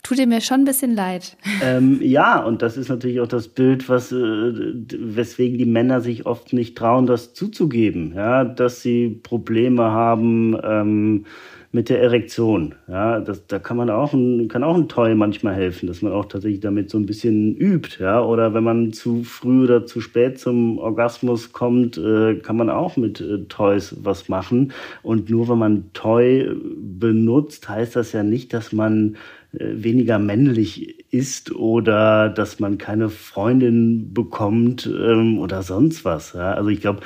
[0.02, 1.36] tut ihr mir schon ein bisschen leid.
[1.62, 6.26] Ähm, ja, und das ist natürlich auch das Bild, was, äh, weswegen die Männer sich
[6.26, 11.26] oft nicht trauen, das zuzugeben, ja, dass sie Probleme haben ähm,
[11.72, 12.74] mit der Erektion.
[12.88, 16.12] Ja, das, da kann man auch ein, kann auch ein Toy manchmal helfen, dass man
[16.12, 20.02] auch tatsächlich damit so ein bisschen übt, ja, oder wenn man zu früh oder zu
[20.02, 24.74] spät zum Orgasmus kommt, äh, kann man auch mit äh, Toys was machen.
[25.04, 29.18] Und nur wenn man Toy benutzt, heißt das ja nicht, dass man
[29.54, 36.34] äh, weniger männlich ist oder dass man keine Freundin bekommt ähm, oder sonst was.
[36.34, 36.54] Ja?
[36.54, 37.02] Also ich glaube,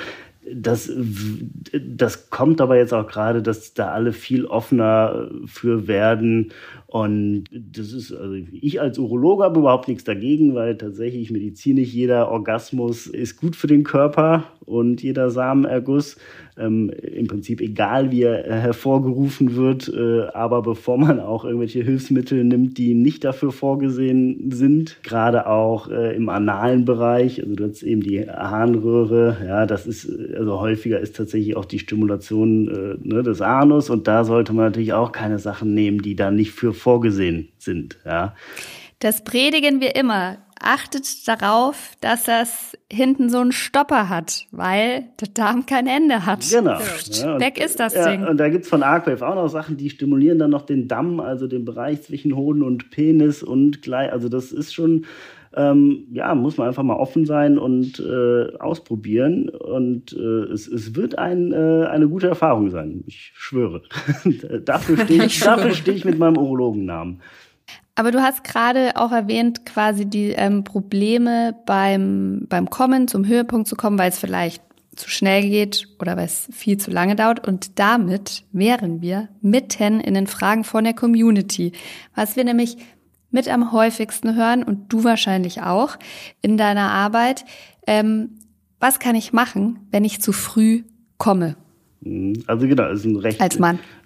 [0.52, 0.90] das,
[1.72, 6.52] das kommt aber jetzt auch gerade, dass da alle viel offener für werden.
[6.94, 12.30] Und das ist, also ich als Urologe habe überhaupt nichts dagegen, weil tatsächlich medizinisch jeder
[12.30, 16.16] Orgasmus ist gut für den Körper und jeder Samenerguss.
[16.56, 19.92] ähm, im Prinzip egal, wie er äh, hervorgerufen wird.
[19.92, 25.90] Äh, aber bevor man auch irgendwelche Hilfsmittel nimmt, die nicht dafür vorgesehen sind, gerade auch
[25.90, 31.00] äh, im analen Bereich, also du hast eben die Harnröhre, ja, das ist, also häufiger
[31.00, 35.12] ist tatsächlich auch die Stimulation äh, ne, des Anus und da sollte man natürlich auch
[35.12, 38.34] keine Sachen nehmen, die da nicht für vorgesehen sind, ja.
[39.00, 45.28] Das predigen wir immer achtet darauf, dass das hinten so einen Stopper hat, weil der
[45.28, 46.48] Darm kein Ende hat.
[46.50, 46.78] Genau.
[46.78, 48.26] Ja, Weg ist das ja, Ding.
[48.26, 51.20] Und da gibt es von Arcwave auch noch Sachen, die stimulieren dann noch den Damm,
[51.20, 55.04] also den Bereich zwischen Hoden und Penis und gleich, also das ist schon,
[55.56, 59.48] ähm, ja, muss man einfach mal offen sein und äh, ausprobieren.
[59.48, 63.04] Und äh, es, es wird ein, äh, eine gute Erfahrung sein.
[63.06, 63.82] Ich schwöre.
[64.64, 67.20] dafür stehe ich, ich, steh ich mit meinem Urologennamen.
[67.96, 73.68] Aber du hast gerade auch erwähnt, quasi die ähm, Probleme beim, beim Kommen, zum Höhepunkt
[73.68, 74.62] zu kommen, weil es vielleicht
[74.96, 77.46] zu schnell geht oder weil es viel zu lange dauert.
[77.46, 81.72] Und damit wären wir mitten in den Fragen von der Community.
[82.14, 82.76] Was wir nämlich
[83.34, 85.98] mit am häufigsten hören und du wahrscheinlich auch
[86.40, 87.44] in deiner Arbeit.
[87.86, 88.38] Ähm,
[88.80, 90.84] was kann ich machen, wenn ich zu früh
[91.18, 91.56] komme?
[92.00, 92.44] Mhm.
[92.46, 93.40] Also genau, ist ein recht,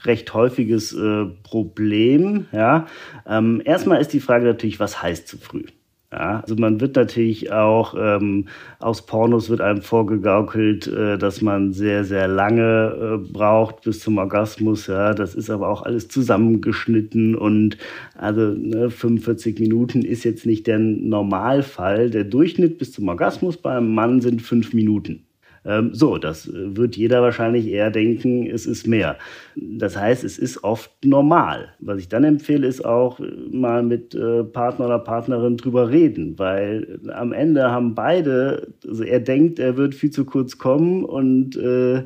[0.05, 2.47] recht häufiges äh, Problem.
[2.53, 2.87] Ja.
[3.27, 5.65] Ähm, erstmal ist die Frage natürlich, was heißt zu früh?
[6.11, 8.47] Ja, also man wird natürlich auch ähm,
[8.79, 14.17] aus Pornos wird einem vorgegaukelt, äh, dass man sehr sehr lange äh, braucht bis zum
[14.17, 14.87] Orgasmus.
[14.87, 17.77] Ja, das ist aber auch alles zusammengeschnitten und
[18.17, 22.09] also ne, 45 Minuten ist jetzt nicht der Normalfall.
[22.09, 25.28] Der Durchschnitt bis zum Orgasmus beim Mann sind fünf Minuten.
[25.65, 29.17] Ähm, so, das äh, wird jeder wahrscheinlich eher denken, es ist mehr.
[29.57, 31.75] Das heißt, es ist oft normal.
[31.81, 36.39] Was ich dann empfehle, ist auch äh, mal mit äh, Partner oder Partnerin drüber reden,
[36.39, 41.57] weil am Ende haben beide, also er denkt, er wird viel zu kurz kommen und
[41.57, 42.05] äh,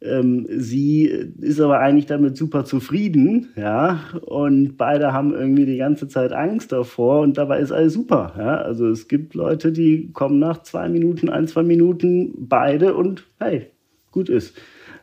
[0.00, 6.06] ähm, sie ist aber eigentlich damit super zufrieden, ja, und beide haben irgendwie die ganze
[6.06, 8.56] Zeit Angst davor und dabei ist alles super, ja.
[8.58, 13.66] Also es gibt Leute, die kommen nach zwei Minuten, ein, zwei Minuten, beide und hey,
[14.12, 14.56] gut ist.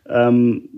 [0.08, 0.70] Ähm,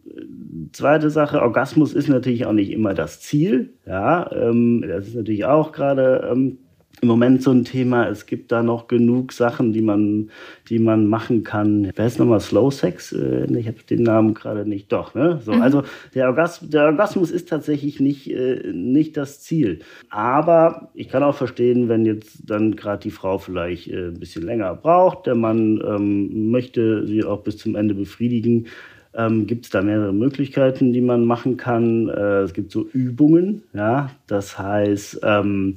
[0.72, 4.32] zweite Sache, Orgasmus ist natürlich auch nicht immer das Ziel, ja.
[4.32, 6.58] Ähm, das ist natürlich auch gerade ähm,
[7.02, 8.08] im Moment so ein Thema.
[8.08, 10.32] Es gibt da noch genug Sachen, die man,
[10.70, 11.92] die man machen kann.
[11.96, 13.12] Wer ist nochmal Slow Sex?
[13.12, 14.92] Äh, ich habe den Namen gerade nicht.
[14.92, 15.40] Doch, ne?
[15.44, 15.62] So, mhm.
[15.62, 15.84] also
[16.16, 19.80] der, Orgasmus, der Orgasmus ist tatsächlich nicht, äh, nicht das Ziel.
[20.10, 24.44] Aber ich kann auch verstehen, wenn jetzt dann gerade die Frau vielleicht äh, ein bisschen
[24.44, 28.68] länger braucht, der Mann ähm, möchte sie auch bis zum Ende befriedigen.
[29.14, 32.08] Ähm, gibt es da mehrere Möglichkeiten, die man machen kann.
[32.08, 35.76] Äh, es gibt so Übungen, ja, das heißt, ähm,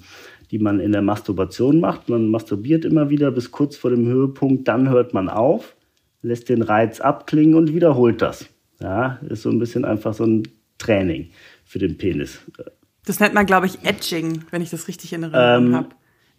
[0.51, 2.09] die man in der Masturbation macht.
[2.09, 5.77] Man masturbiert immer wieder bis kurz vor dem Höhepunkt, dann hört man auf,
[6.23, 8.47] lässt den Reiz abklingen und wiederholt das.
[8.81, 10.43] Ja, ist so ein bisschen einfach so ein
[10.79, 11.31] Training
[11.65, 12.41] für den Penis.
[13.05, 15.89] Das nennt man, glaube ich, Edging, wenn ich das richtig in Erinnerung ähm, habe.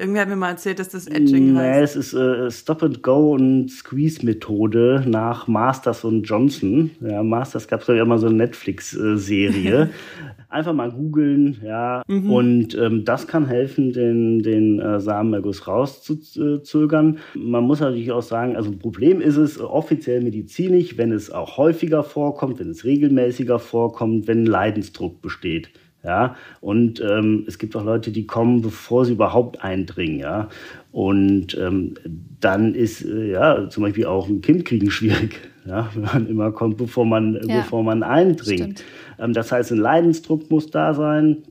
[0.01, 1.77] Irgendwer hat mir mal erzählt, dass das Edging heißt.
[1.77, 6.89] Nee, es ist äh, Stop and Go und Squeeze Methode nach Masters und Johnson.
[7.01, 9.91] Ja, Masters gab es ja immer so eine Netflix-Serie.
[10.49, 12.01] Einfach mal googeln, ja.
[12.07, 12.31] Mhm.
[12.31, 17.19] Und ähm, das kann helfen, den, den äh, Samenerguss rauszuzögern.
[17.35, 21.57] Man muss natürlich auch sagen, also ein Problem ist es offiziell medizinisch, wenn es auch
[21.57, 25.69] häufiger vorkommt, wenn es regelmäßiger vorkommt, wenn Leidensdruck besteht.
[26.03, 30.49] Ja, und ähm, es gibt auch Leute, die kommen, bevor sie überhaupt eindringen, ja.
[30.91, 31.93] Und ähm,
[32.39, 36.51] dann ist äh, ja zum Beispiel auch ein Kind kriegen schwierig, ja, wenn man immer
[36.51, 38.83] kommt, bevor man, ja, bevor man eindringt.
[39.19, 41.43] Ähm, das heißt, ein Leidensdruck muss da sein.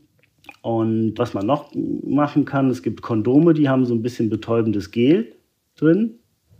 [0.62, 4.90] Und was man noch machen kann, es gibt Kondome, die haben so ein bisschen betäubendes
[4.90, 5.32] Gel
[5.76, 6.16] drin,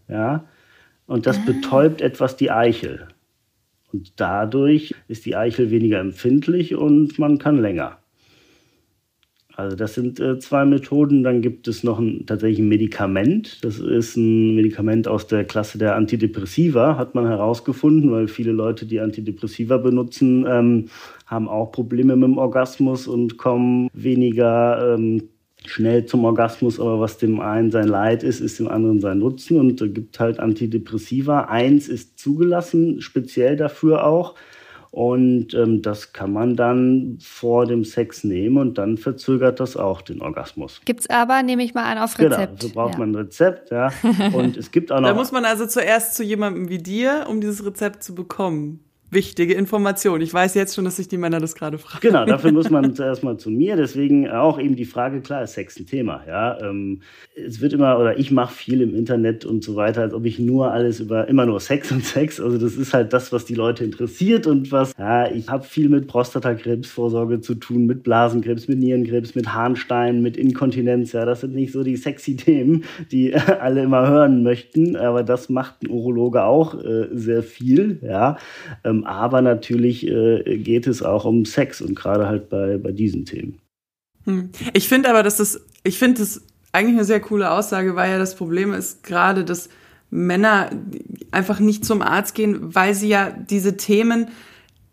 [0.09, 0.44] ja.
[1.07, 1.42] Und das ah.
[1.44, 3.09] betäubt etwas die Eichel.
[3.92, 7.98] Und dadurch ist die Eichel weniger empfindlich und man kann länger.
[9.57, 11.22] Also das sind äh, zwei Methoden.
[11.22, 13.62] Dann gibt es noch ein, tatsächlich ein Medikament.
[13.64, 18.87] Das ist ein Medikament aus der Klasse der Antidepressiva, hat man herausgefunden, weil viele Leute,
[18.87, 20.87] die Antidepressiva benutzen, ähm,
[21.26, 25.30] haben auch Probleme mit dem Orgasmus und kommen weniger ähm,
[25.66, 29.59] schnell zum Orgasmus, aber was dem einen sein Leid ist, ist dem anderen sein Nutzen
[29.59, 31.42] und da gibt halt Antidepressiva.
[31.42, 34.35] Eins ist zugelassen, speziell dafür auch.
[34.92, 40.03] Und ähm, das kann man dann vor dem Sex nehmen und dann verzögert das auch
[40.03, 40.81] den Orgasmus.
[40.85, 42.61] Gibt's aber, nehme ich mal an, auf genau, Rezept.
[42.61, 42.99] Genau, so braucht ja.
[42.99, 43.92] man ein Rezept, ja.
[44.33, 45.09] Und es gibt auch noch.
[45.11, 48.81] da muss man also zuerst zu jemandem wie dir, um dieses Rezept zu bekommen.
[49.11, 50.20] Wichtige Information.
[50.20, 52.01] Ich weiß jetzt schon, dass sich die Männer das gerade fragen.
[52.01, 53.77] Genau, dafür muss man zuerst mal zu mir.
[53.77, 56.23] Deswegen auch eben die Frage, klar, ist Sex ein Thema.
[56.27, 57.03] Ja, ähm,
[57.35, 60.38] es wird immer, oder ich mache viel im Internet und so weiter, als ob ich
[60.38, 62.40] nur alles über, immer nur Sex und Sex.
[62.40, 65.88] Also das ist halt das, was die Leute interessiert und was, ja, ich habe viel
[65.88, 71.12] mit Prostatakrebsvorsorge zu tun, mit Blasenkrebs, mit Nierenkrebs, mit Harnstein, mit Inkontinenz.
[71.12, 74.96] Ja, das sind nicht so die sexy Themen, die alle immer hören möchten.
[74.96, 77.99] Aber das macht ein Urologe auch äh, sehr viel.
[78.03, 78.37] Ja,
[78.85, 82.92] ähm, ähm, aber natürlich äh, geht es auch um Sex und gerade halt bei, bei
[82.92, 83.58] diesen Themen.
[84.24, 84.50] Hm.
[84.72, 88.18] Ich finde aber, dass das, ich finde das eigentlich eine sehr coole Aussage, weil ja
[88.18, 89.68] das Problem ist gerade, dass
[90.10, 90.70] Männer
[91.30, 94.28] einfach nicht zum Arzt gehen, weil sie ja diese Themen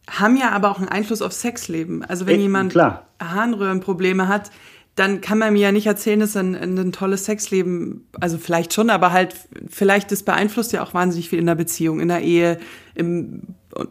[0.09, 2.03] haben ja aber auch einen Einfluss auf Sexleben.
[2.03, 2.43] Also wenn Echt?
[2.43, 3.07] jemand Klar.
[3.21, 4.51] Harnröhrenprobleme hat,
[4.95, 8.89] dann kann man mir ja nicht erzählen, dass ein, ein tolles Sexleben, also vielleicht schon,
[8.89, 9.35] aber halt,
[9.69, 12.57] vielleicht das beeinflusst ja auch wahnsinnig viel in der Beziehung, in der Ehe,
[12.95, 13.43] im,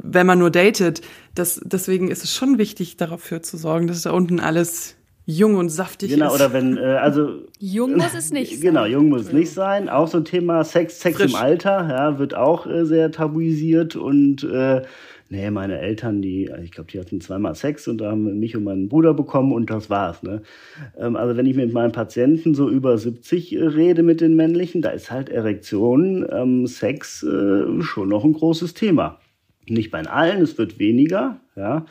[0.02, 1.02] wenn man nur datet.
[1.34, 5.68] Das, deswegen ist es schon wichtig, dafür zu sorgen, dass da unten alles jung und
[5.68, 6.38] saftig genau, ist.
[6.38, 7.42] Genau, oder wenn, äh, also.
[7.58, 8.90] Jung muss es nicht genau, sein.
[8.90, 9.88] Genau, jung muss es nicht sein.
[9.88, 11.32] Auch so ein Thema Sex, Sex Frisch.
[11.32, 14.82] im Alter, ja, wird auch äh, sehr tabuisiert und, äh,
[15.28, 18.64] nee, meine Eltern, die, ich glaube, die hatten zweimal Sex und da haben mich und
[18.64, 20.22] meinen Bruder bekommen und das war's.
[20.22, 20.42] Ne?
[20.98, 24.80] Ähm, also wenn ich mit meinen Patienten so über 70 äh, rede mit den männlichen,
[24.80, 29.18] da ist halt Erektion, ähm, Sex äh, schon noch ein großes Thema.
[29.68, 31.86] Nicht bei allen, es wird weniger, ja.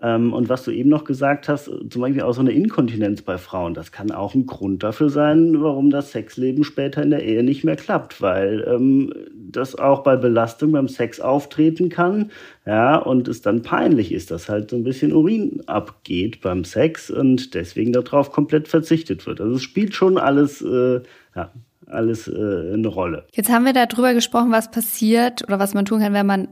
[0.00, 3.36] Ähm, und was du eben noch gesagt hast, zum Beispiel auch so eine Inkontinenz bei
[3.36, 7.42] Frauen, das kann auch ein Grund dafür sein, warum das Sexleben später in der Ehe
[7.42, 12.30] nicht mehr klappt, weil ähm, das auch bei Belastung beim Sex auftreten kann,
[12.64, 17.10] ja, und es dann peinlich ist, dass halt so ein bisschen Urin abgeht beim Sex
[17.10, 19.40] und deswegen darauf komplett verzichtet wird.
[19.40, 21.00] Also es spielt schon alles, äh,
[21.34, 21.50] ja,
[21.86, 23.24] alles äh, eine Rolle.
[23.32, 26.48] Jetzt haben wir darüber gesprochen, was passiert oder was man tun kann, wenn man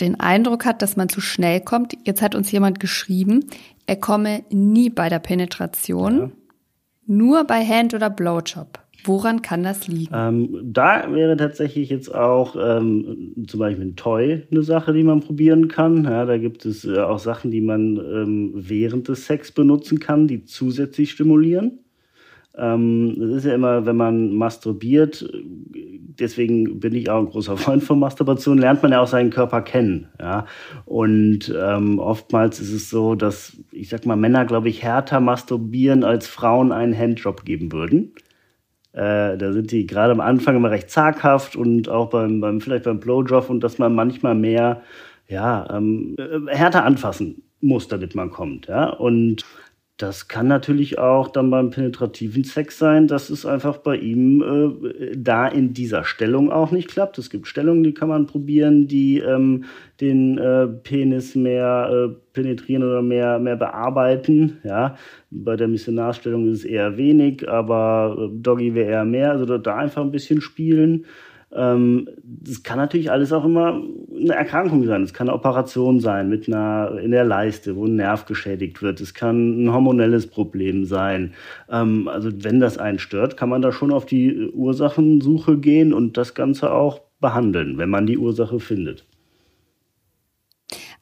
[0.00, 1.96] den Eindruck hat, dass man zu schnell kommt.
[2.04, 3.44] Jetzt hat uns jemand geschrieben,
[3.86, 6.30] er komme nie bei der Penetration, ja.
[7.06, 8.80] nur bei Hand- oder Blowjob.
[9.06, 10.14] Woran kann das liegen?
[10.14, 15.20] Ähm, da wäre tatsächlich jetzt auch ähm, zum Beispiel ein Toy eine Sache, die man
[15.20, 16.04] probieren kann.
[16.04, 20.26] Ja, da gibt es äh, auch Sachen, die man ähm, während des Sex benutzen kann,
[20.26, 21.83] die zusätzlich stimulieren.
[22.56, 25.28] Ähm, das ist ja immer, wenn man masturbiert,
[26.18, 29.62] deswegen bin ich auch ein großer Freund von Masturbation, lernt man ja auch seinen Körper
[29.62, 30.08] kennen.
[30.20, 30.46] Ja?
[30.84, 36.04] Und ähm, oftmals ist es so, dass, ich sag mal, Männer, glaube ich, härter masturbieren,
[36.04, 38.12] als Frauen einen Handjob geben würden.
[38.92, 42.84] Äh, da sind die gerade am Anfang immer recht zaghaft und auch beim, beim vielleicht
[42.84, 44.82] beim Blowjob und dass man manchmal mehr
[45.26, 48.68] ja, ähm, äh, härter anfassen muss, damit man kommt.
[48.68, 48.90] Ja?
[48.90, 49.44] Und
[49.96, 55.12] das kann natürlich auch dann beim penetrativen Sex sein, dass es einfach bei ihm äh,
[55.16, 57.16] da in dieser Stellung auch nicht klappt.
[57.18, 59.66] Es gibt Stellungen, die kann man probieren, die ähm,
[60.00, 64.58] den äh, Penis mehr äh, penetrieren oder mehr, mehr bearbeiten.
[64.64, 64.96] Ja,
[65.30, 69.30] bei der Missionarstellung ist es eher wenig, aber äh, Doggy wäre eher mehr.
[69.30, 71.06] Also da einfach ein bisschen spielen.
[71.54, 75.02] Ähm, das kann natürlich alles auch immer eine Erkrankung sein.
[75.02, 79.00] Es kann eine Operation sein mit einer in der Leiste, wo ein Nerv geschädigt wird.
[79.00, 81.34] Es kann ein hormonelles Problem sein.
[81.70, 86.16] Ähm, also wenn das einen stört, kann man da schon auf die Ursachensuche gehen und
[86.16, 89.06] das Ganze auch behandeln, wenn man die Ursache findet.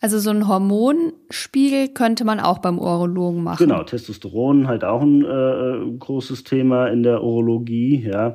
[0.01, 3.65] Also so ein Hormonspiegel könnte man auch beim Urologen machen.
[3.65, 8.35] Genau, Testosteron halt auch ein äh, großes Thema in der Urologie, ja.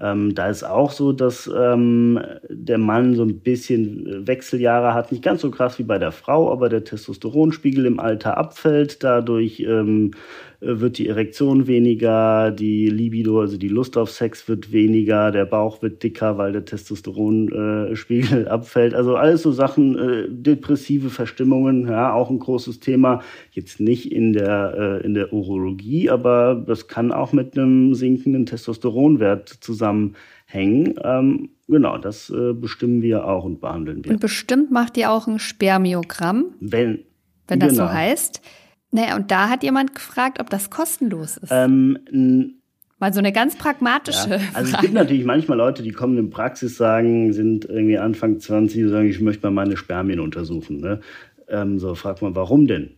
[0.00, 5.24] Ähm, da ist auch so, dass ähm, der Mann so ein bisschen Wechseljahre hat, nicht
[5.24, 9.02] ganz so krass wie bei der Frau, aber der Testosteronspiegel im Alter abfällt.
[9.02, 10.16] Dadurch ähm, äh,
[10.60, 15.82] wird die Erektion weniger, die Libido, also die Lust auf Sex wird weniger, der Bauch
[15.82, 18.92] wird dicker, weil der Testosteronspiegel äh, abfällt.
[18.92, 23.22] Also alles so Sachen, äh, depressive Verstimmungen, ja, auch ein großes Thema.
[23.52, 28.44] Jetzt nicht in der, äh, in der Urologie, aber das kann auch mit einem sinkenden
[28.44, 30.94] Testosteronwert zusammenhängen.
[31.04, 34.10] Ähm, genau, das äh, bestimmen wir auch und behandeln wir.
[34.10, 36.46] Und bestimmt macht ihr auch ein Spermiogramm.
[36.58, 37.04] Wenn,
[37.46, 37.86] wenn das genau.
[37.86, 38.42] so heißt.
[38.90, 41.50] Naja, und da hat jemand gefragt, ob das kostenlos ist.
[41.52, 42.54] Ähm,
[43.00, 44.30] Mal so eine ganz pragmatische.
[44.30, 44.74] Ja, also Frage.
[44.74, 48.88] es gibt natürlich manchmal Leute, die kommen in Praxis, sagen, sind irgendwie Anfang 20 und
[48.90, 50.80] sagen, ich möchte mal meine Spermien untersuchen.
[50.80, 51.00] Ne?
[51.48, 52.90] Ähm, so fragt man, warum denn?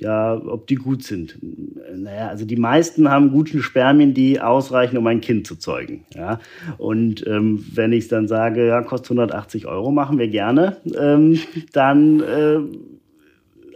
[0.00, 1.38] Ja, ob die gut sind.
[1.94, 6.06] Naja, also die meisten haben gute Spermien, die ausreichen, um ein Kind zu zeugen.
[6.14, 6.40] Ja?
[6.78, 11.38] Und ähm, wenn ich dann sage, ja, kostet 180 Euro, machen wir gerne, ähm,
[11.72, 12.60] dann äh,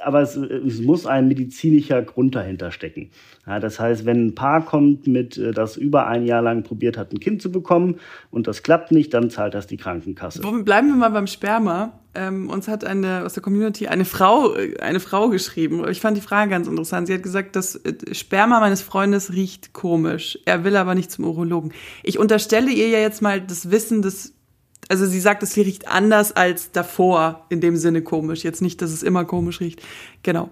[0.05, 3.11] aber es, es, muss ein medizinischer Grund dahinter stecken.
[3.47, 6.97] Ja, das heißt, wenn ein Paar kommt, mit äh, das über ein Jahr lang probiert
[6.97, 7.97] hat, ein Kind zu bekommen
[8.31, 10.41] und das klappt nicht, dann zahlt das die Krankenkasse.
[10.41, 12.01] Bleiben wir mal beim Sperma.
[12.15, 15.87] ähm, uns hat eine aus der Community eine Frau, eine Frau geschrieben.
[15.89, 17.07] Ich fand die Frage ganz interessant.
[17.07, 20.39] Sie hat gesagt, das äh, Sperma meines Freundes riecht komisch.
[20.45, 21.73] Er will aber nicht zum Urologen.
[22.03, 24.35] Ich unterstelle ihr ja jetzt mal das Wissen des,
[24.89, 28.45] also sie sagt, es riecht anders als davor, in dem Sinne komisch.
[28.45, 29.83] Jetzt nicht, dass es immer komisch riecht.
[30.23, 30.51] Genau.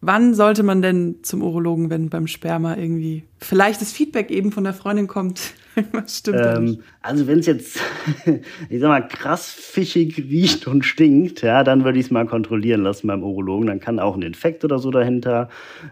[0.00, 4.64] Wann sollte man denn zum Urologen, wenn beim Sperma irgendwie vielleicht das Feedback eben von
[4.64, 5.54] der Freundin kommt?
[5.92, 7.80] Was stimmt ähm, Also wenn es jetzt,
[8.68, 12.82] ich sag mal, krass fischig riecht und stinkt, ja, dann würde ich es mal kontrollieren
[12.82, 13.66] lassen beim Urologen.
[13.66, 15.48] Dann kann auch ein Infekt oder so dahinter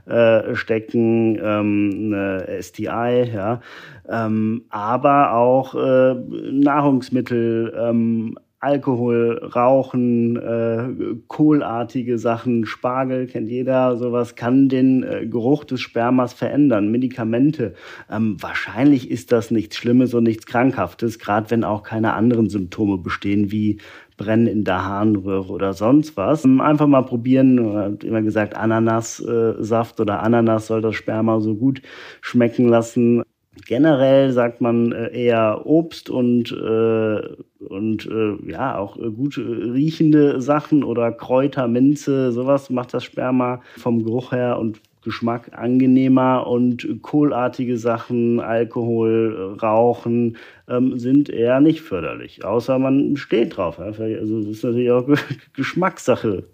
[0.06, 3.60] äh, stecken, ähm, eine STI, ja.
[4.08, 10.88] Ähm, aber auch äh, Nahrungsmittel, ähm, Alkohol, Rauchen, äh,
[11.28, 16.90] kohlartige Sachen, Spargel kennt jeder, sowas kann den äh, Geruch des Spermas verändern.
[16.90, 17.74] Medikamente,
[18.10, 22.96] ähm, wahrscheinlich ist das nichts Schlimmes und nichts Krankhaftes, gerade wenn auch keine anderen Symptome
[22.96, 23.80] bestehen wie
[24.16, 26.46] Brennen in der Harnröhre oder sonst was.
[26.46, 31.82] Ähm, einfach mal probieren, äh, immer gesagt, Ananassaft oder Ananas soll das Sperma so gut
[32.22, 33.24] schmecken lassen.
[33.66, 40.40] Generell sagt man äh, eher Obst und, äh, und äh, ja, auch äh, gut riechende
[40.40, 47.02] Sachen oder Kräuter, Minze, sowas macht das Sperma vom Geruch her und Geschmack angenehmer und
[47.02, 50.36] kohlartige Sachen, Alkohol, Rauchen
[50.68, 53.78] ähm, sind eher nicht förderlich, außer man steht drauf.
[53.78, 54.02] Also
[54.40, 55.06] das ist natürlich auch
[55.52, 56.44] Geschmackssache.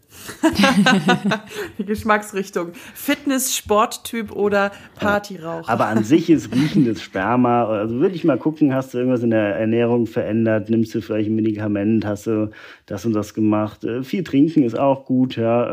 [1.78, 2.72] Geschmacksrichtung.
[2.94, 5.68] Fitness, Sporttyp oder Partyrauch.
[5.68, 7.66] Aber an sich ist riechendes Sperma.
[7.66, 10.68] Also würde ich mal gucken, hast du irgendwas in der Ernährung verändert?
[10.68, 12.04] Nimmst du vielleicht ein Medikament?
[12.04, 12.50] Hast du
[12.86, 13.84] das und das gemacht?
[13.84, 15.72] Äh, viel trinken ist auch gut, ja.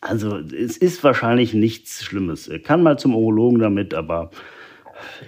[0.00, 2.48] Also es ist wahrscheinlich nichts Schlimmes.
[2.48, 4.30] Er kann mal zum Urologen damit, aber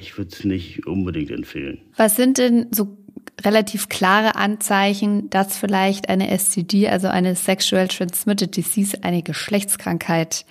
[0.00, 1.80] ich würde es nicht unbedingt empfehlen.
[1.96, 2.98] Was sind denn so
[3.44, 10.44] relativ klare Anzeichen, dass vielleicht eine STD, also eine Sexual Transmitted Disease, eine Geschlechtskrankheit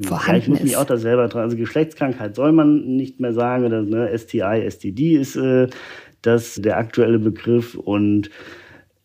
[0.00, 1.42] vorhanden ja, ich muss mich auch da selber dran.
[1.42, 5.68] Also Geschlechtskrankheit soll man nicht mehr sagen oder ne, STI, STD ist äh,
[6.22, 8.30] das der aktuelle Begriff und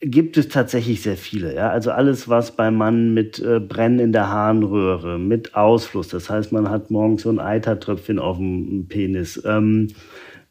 [0.06, 1.56] gibt es tatsächlich sehr viele.
[1.56, 1.70] Ja?
[1.70, 6.52] Also alles, was beim Mann mit äh, Brennen in der Harnröhre, mit Ausfluss, das heißt,
[6.52, 9.88] man hat morgens so ein Eitertröpfchen auf dem Penis, ähm,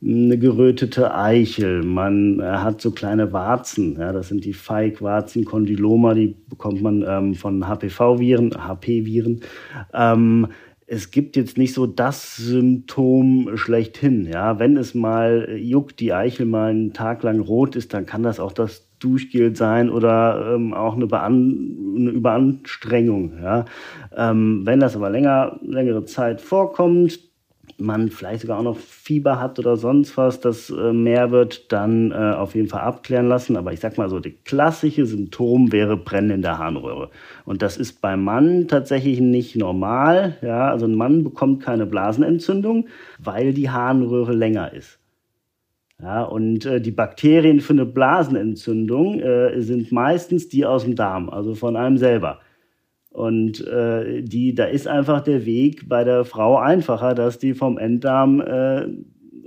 [0.05, 6.15] eine gerötete Eichel, man äh, hat so kleine Warzen, ja, das sind die Feigwarzen, Kondyloma,
[6.15, 9.43] die bekommt man ähm, von HPV-Viren, HP-Viren.
[9.95, 10.49] Ähm,
[10.87, 14.27] es gibt jetzt nicht so das Symptom schlechthin.
[14.27, 18.23] Ja, wenn es mal juckt, die Eichel mal einen Tag lang rot ist, dann kann
[18.23, 23.35] das auch das Duschgel sein oder ähm, auch eine, Bean eine Überanstrengung.
[23.43, 23.65] Ja.
[24.17, 27.19] Ähm, wenn das aber länger, längere Zeit vorkommt,
[27.79, 32.11] man vielleicht sogar auch noch Fieber hat oder sonst was, das äh, mehr wird, dann
[32.13, 33.57] äh, auf jeden Fall abklären lassen.
[33.57, 37.11] Aber ich sag mal so, das klassische Symptom wäre Brennen in der Harnröhre.
[37.45, 40.37] Und das ist beim Mann tatsächlich nicht normal.
[40.43, 42.87] Ja, also ein Mann bekommt keine Blasenentzündung,
[43.19, 45.02] weil die Harnröhre länger ist.
[46.03, 51.31] Ja, und äh, die Bakterien für eine Blasenentzündung äh, sind meistens die aus dem Darm,
[51.31, 52.41] also von einem selber.
[53.11, 57.79] Und äh, die, da ist einfach der Weg bei der Frau einfacher, dass die vom
[57.79, 58.83] Enddarm äh,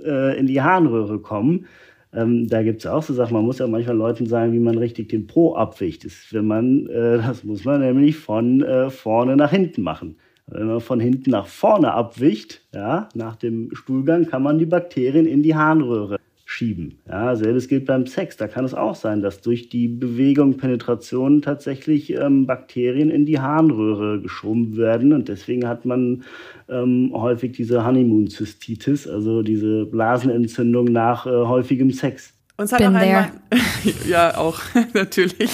[0.02, 1.66] äh, in die Harnröhre kommen.
[2.14, 4.78] Ähm, da gibt es auch so Sachen, man muss ja manchmal Leuten sagen, wie man
[4.78, 6.06] richtig den Po abwicht.
[6.06, 10.16] Das, wenn man, äh, das muss man nämlich von vorne nach hinten machen.
[10.46, 15.26] Wenn man von hinten nach vorne abwicht, ja, nach dem Stuhlgang, kann man die Bakterien
[15.26, 16.18] in die Harnröhre
[16.56, 16.98] schieben.
[17.06, 18.36] Ja, selbes gilt beim Sex.
[18.36, 23.40] Da kann es auch sein, dass durch die Bewegung, Penetration tatsächlich ähm, Bakterien in die
[23.40, 26.24] Harnröhre geschoben werden und deswegen hat man
[26.68, 32.32] ähm, häufig diese Honeymoon-Zystitis, also diese Blasenentzündung nach äh, häufigem Sex.
[32.56, 33.30] Uns hat Bin auch ein Mann,
[34.08, 34.60] ja auch
[34.94, 35.50] natürlich.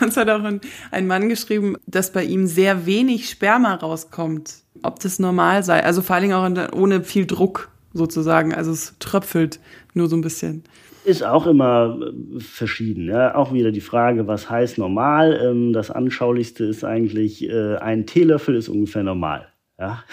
[0.00, 0.60] Uns hat auch ein,
[0.92, 4.54] ein Mann geschrieben, dass bei ihm sehr wenig Sperma rauskommt.
[4.82, 5.82] Ob das normal sei.
[5.82, 6.34] Also vor allen Dingen
[6.68, 8.54] auch ohne viel Druck sozusagen.
[8.54, 9.58] Also es tröpfelt
[9.96, 10.62] nur so ein bisschen.
[11.04, 13.08] Ist auch immer äh, verschieden.
[13.08, 13.34] Ja.
[13.34, 15.40] Auch wieder die Frage, was heißt normal?
[15.42, 19.48] Ähm, das Anschaulichste ist eigentlich, äh, ein Teelöffel ist ungefähr normal.
[19.78, 20.04] Ja.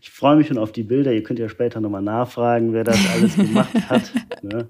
[0.00, 1.12] Ich freue mich schon auf die Bilder.
[1.12, 4.12] Ihr könnt ja später nochmal nachfragen, wer das alles gemacht hat.
[4.42, 4.68] Ne?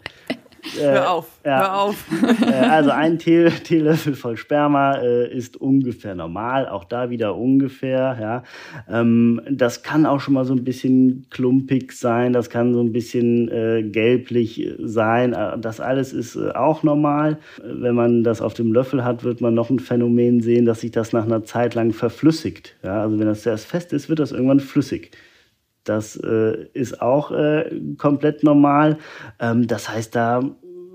[0.79, 1.61] Äh, hör auf, ja.
[1.61, 2.07] hör auf.
[2.43, 8.17] Äh, also ein Tee Teelöffel voll Sperma äh, ist ungefähr normal, auch da wieder ungefähr.
[8.21, 8.43] Ja.
[8.89, 12.93] Ähm, das kann auch schon mal so ein bisschen klumpig sein, das kann so ein
[12.93, 15.33] bisschen äh, gelblich sein.
[15.33, 17.39] Äh, das alles ist äh, auch normal.
[17.63, 20.91] Wenn man das auf dem Löffel hat, wird man noch ein Phänomen sehen, dass sich
[20.91, 22.77] das nach einer Zeit lang verflüssigt.
[22.83, 23.03] Ja.
[23.03, 25.11] Also wenn das zuerst fest ist, wird das irgendwann flüssig.
[25.91, 28.99] Das äh, ist auch äh, komplett normal.
[29.41, 30.41] Ähm, das heißt, da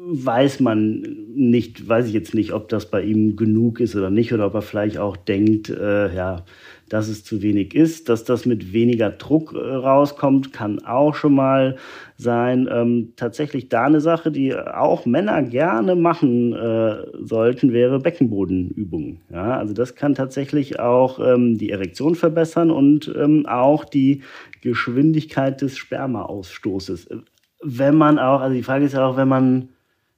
[0.07, 1.01] weiß man
[1.33, 4.53] nicht, weiß ich jetzt nicht, ob das bei ihm genug ist oder nicht, oder ob
[4.53, 6.45] er vielleicht auch denkt, äh, ja,
[6.89, 8.09] dass es zu wenig ist.
[8.09, 11.77] Dass das mit weniger Druck äh, rauskommt, kann auch schon mal
[12.17, 12.69] sein.
[12.71, 19.21] Ähm, tatsächlich da eine Sache, die auch Männer gerne machen äh, sollten, wäre Beckenbodenübungen.
[19.31, 24.21] Ja, also das kann tatsächlich auch ähm, die Erektion verbessern und ähm, auch die
[24.61, 27.09] Geschwindigkeit des Spermaausstoßes.
[27.63, 29.69] Wenn man auch, also die Frage ist ja auch, wenn man,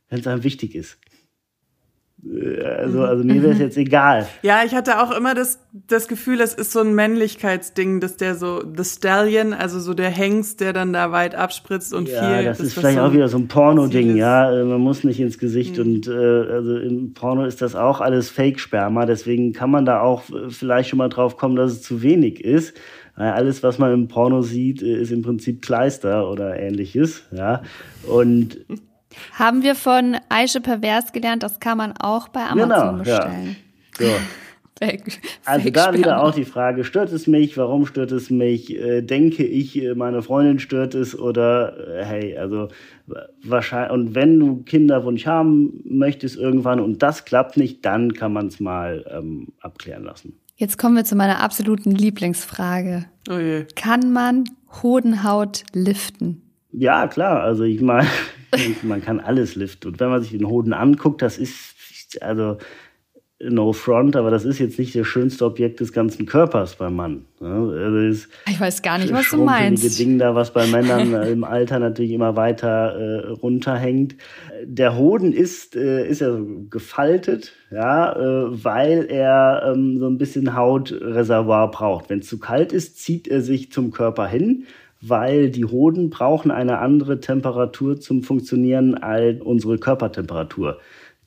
[0.10, 0.98] wenn es einem wichtig ist.
[2.26, 4.28] Äh, also, also mir wäre es jetzt egal.
[4.42, 8.36] Ja, ich hatte auch immer das, das Gefühl, es ist so ein Männlichkeitsding, dass der
[8.36, 12.46] so, the Stallion, also so der Hengst, der dann da weit abspritzt und ja, viel.
[12.46, 14.52] Das, das ist vielleicht so auch wieder so ein Porno-Ding, ja.
[14.52, 15.84] Äh, man muss nicht ins Gesicht mhm.
[15.84, 20.24] und äh, also im Porno ist das auch alles Fake-Sperma, deswegen kann man da auch
[20.50, 22.76] vielleicht schon mal drauf kommen, dass es zu wenig ist.
[23.16, 27.64] Alles, was man im Porno sieht, ist im Prinzip Kleister oder ähnliches, ja.
[28.08, 28.60] Und
[29.34, 33.56] haben wir von Aische Pervers gelernt, das kann man auch bei Amazon genau, bestellen.
[34.00, 34.08] Ja.
[34.08, 34.12] So.
[34.80, 39.02] Fake, also da wieder auch die Frage, stört es mich, warum stört es mich, äh,
[39.02, 42.68] denke ich, äh, meine Freundin stört es oder äh, hey, also
[43.44, 48.48] wahrscheinlich, und wenn du Kinderwunsch haben möchtest irgendwann und das klappt nicht, dann kann man
[48.48, 50.38] es mal ähm, abklären lassen.
[50.58, 53.06] Jetzt kommen wir zu meiner absoluten Lieblingsfrage.
[53.30, 53.66] Oh je.
[53.76, 54.44] Kann man
[54.84, 56.42] Hodenhaut liften?
[56.72, 57.42] Ja, klar.
[57.42, 58.08] Also ich meine,
[58.84, 59.90] man kann alles liften.
[59.90, 62.58] Und wenn man sich den Hoden anguckt, das ist, also
[63.40, 67.26] no front, aber das ist jetzt nicht das schönste Objekt des ganzen Körpers beim Mann.
[67.40, 70.00] Also ich weiß gar nicht, was du meinst.
[70.00, 74.16] Ding da, was bei Männern im Alter natürlich immer weiter äh, runterhängt.
[74.64, 80.18] Der Hoden ist, äh, ist ja so gefaltet, ja, äh, weil er ähm, so ein
[80.18, 82.10] bisschen Hautreservoir braucht.
[82.10, 84.66] Wenn es zu kalt ist, zieht er sich zum Körper hin
[85.02, 90.80] weil die Hoden brauchen eine andere Temperatur zum Funktionieren als unsere Körpertemperatur.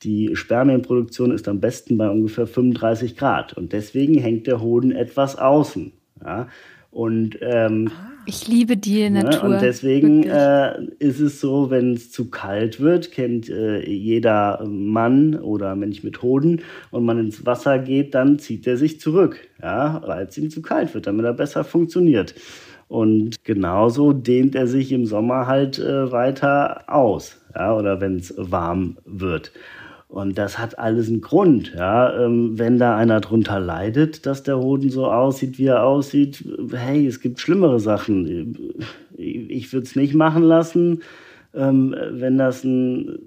[0.03, 5.37] Die Spermienproduktion ist am besten bei ungefähr 35 Grad und deswegen hängt der Hoden etwas
[5.37, 5.91] außen.
[6.23, 6.47] Ja?
[6.89, 7.89] Und ähm,
[8.25, 9.49] ich liebe die ne, Natur.
[9.49, 15.35] Und deswegen äh, ist es so, wenn es zu kalt wird, kennt äh, jeder Mann
[15.35, 16.61] oder Mensch mit Hoden
[16.91, 20.61] und man ins Wasser geht, dann zieht er sich zurück, ja, weil es ihm zu
[20.61, 22.35] kalt wird, damit er besser funktioniert.
[22.91, 28.33] Und genauso dehnt er sich im Sommer halt äh, weiter aus, ja, oder wenn es
[28.37, 29.53] warm wird.
[30.09, 32.25] Und das hat alles einen Grund, ja.
[32.25, 37.07] Ähm, wenn da einer drunter leidet, dass der Hoden so aussieht, wie er aussieht, hey,
[37.07, 38.57] es gibt schlimmere Sachen.
[39.15, 41.01] Ich würde es nicht machen lassen,
[41.53, 43.19] ähm, wenn das ein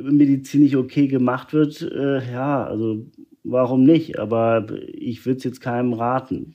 [0.00, 1.82] medizinisch okay gemacht wird.
[1.82, 3.04] Äh, ja, also
[3.42, 4.20] warum nicht?
[4.20, 6.54] Aber ich würde es jetzt keinem raten.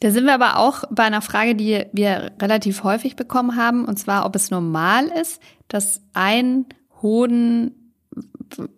[0.00, 3.98] Da sind wir aber auch bei einer Frage, die wir relativ häufig bekommen haben, und
[3.98, 6.66] zwar, ob es normal ist, dass ein
[7.02, 7.72] Hoden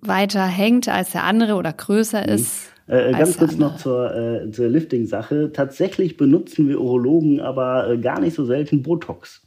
[0.01, 2.35] weiter hängt als der andere oder größer mhm.
[2.35, 2.71] ist.
[2.87, 5.53] Äh, ganz kurz noch zur, äh, zur Lifting-Sache.
[5.53, 9.43] Tatsächlich benutzen wir Urologen aber äh, gar nicht so selten Botox.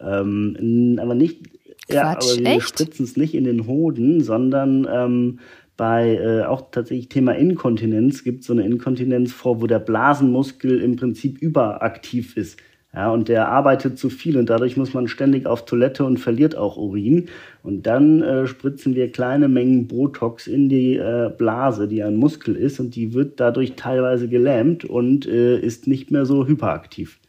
[0.00, 1.44] Ähm, aber nicht,
[1.88, 5.38] Quatsch, ja, aber wir spritzen es nicht in den Hoden, sondern ähm,
[5.78, 10.80] bei äh, auch tatsächlich Thema Inkontinenz gibt es so eine Inkontinenz vor, wo der Blasenmuskel
[10.80, 12.58] im Prinzip überaktiv ist.
[12.92, 16.56] Ja, und der arbeitet zu viel und dadurch muss man ständig auf Toilette und verliert
[16.56, 17.28] auch Urin.
[17.62, 22.56] Und dann äh, spritzen wir kleine Mengen Botox in die äh, Blase, die ein Muskel
[22.56, 27.20] ist, und die wird dadurch teilweise gelähmt und äh, ist nicht mehr so hyperaktiv.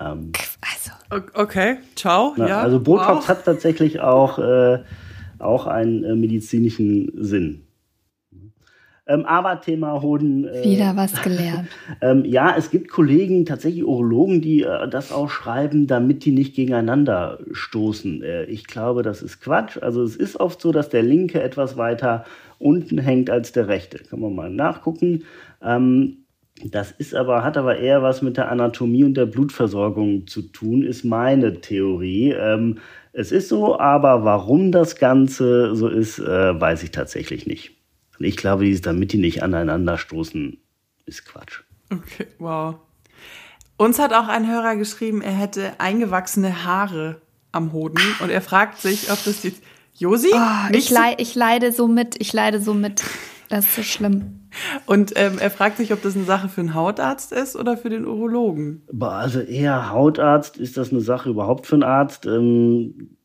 [0.00, 1.22] Ähm, also.
[1.34, 2.34] Okay, ciao.
[2.36, 3.28] Na, ja, also Botox wow.
[3.28, 4.80] hat tatsächlich auch äh,
[5.38, 7.66] auch einen äh, medizinischen Sinn.
[9.08, 10.48] Ähm, aber Thema Hoden.
[10.48, 11.68] Äh, Wieder was gelernt.
[12.00, 16.56] ähm, ja, es gibt Kollegen, tatsächlich Urologen, die äh, das auch schreiben, damit die nicht
[16.56, 18.22] gegeneinander stoßen.
[18.22, 19.78] Äh, ich glaube, das ist Quatsch.
[19.80, 22.24] Also es ist oft so, dass der linke etwas weiter
[22.58, 23.98] unten hängt als der rechte.
[23.98, 25.22] Kann man mal nachgucken.
[25.62, 26.26] Ähm,
[26.64, 30.82] das ist aber, hat aber eher was mit der Anatomie und der Blutversorgung zu tun,
[30.82, 32.32] ist meine Theorie.
[32.32, 32.78] Ähm,
[33.18, 37.72] es ist so, aber warum das Ganze so ist, äh, weiß ich tatsächlich nicht.
[38.18, 40.58] Und ich glaube, dieses, damit die nicht aneinander stoßen,
[41.06, 41.62] ist Quatsch.
[41.90, 42.74] Okay, wow.
[43.78, 48.80] Uns hat auch ein Hörer geschrieben, er hätte eingewachsene Haare am Hoden und er fragt
[48.80, 49.62] sich, ob das jetzt.
[49.94, 50.28] Josi?
[50.34, 53.02] Oh, ich, ich leide so mit, ich leide so mit.
[53.48, 54.48] Das ist so schlimm.
[54.86, 57.90] Und ähm, er fragt sich, ob das eine Sache für einen Hautarzt ist oder für
[57.90, 58.82] den Urologen.
[58.98, 60.56] Also eher Hautarzt.
[60.56, 62.26] Ist das eine Sache überhaupt für einen Arzt?
[62.26, 63.16] Ähm,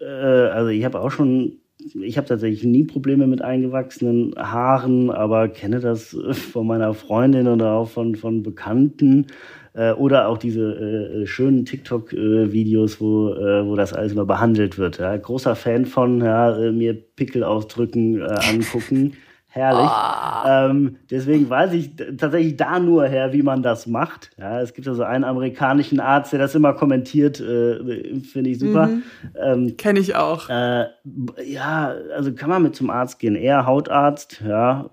[0.00, 1.58] äh, also ich habe auch schon
[2.00, 7.72] ich habe tatsächlich nie Probleme mit eingewachsenen Haaren, aber kenne das von meiner Freundin oder
[7.72, 9.26] auch von, von Bekannten.
[9.74, 14.78] Äh, oder auch diese äh, äh schönen TikTok-Videos, wo, äh, wo das alles immer behandelt
[14.78, 14.98] wird.
[14.98, 15.16] Ja.
[15.16, 19.14] Großer Fan von ja, äh, mir Pickel ausdrücken, äh, angucken.
[19.54, 19.88] Herrlich.
[19.88, 20.48] Oh.
[20.48, 24.30] Ähm, deswegen weiß ich tatsächlich da nur her, wie man das macht.
[24.36, 28.88] Ja, es gibt also einen amerikanischen Arzt, der das immer kommentiert, äh, finde ich super.
[28.88, 29.02] Mhm.
[29.40, 30.48] Ähm, Kenne ich auch.
[30.50, 30.86] Äh,
[31.46, 33.36] ja, also kann man mit zum Arzt gehen.
[33.36, 34.90] Eher Hautarzt, ja.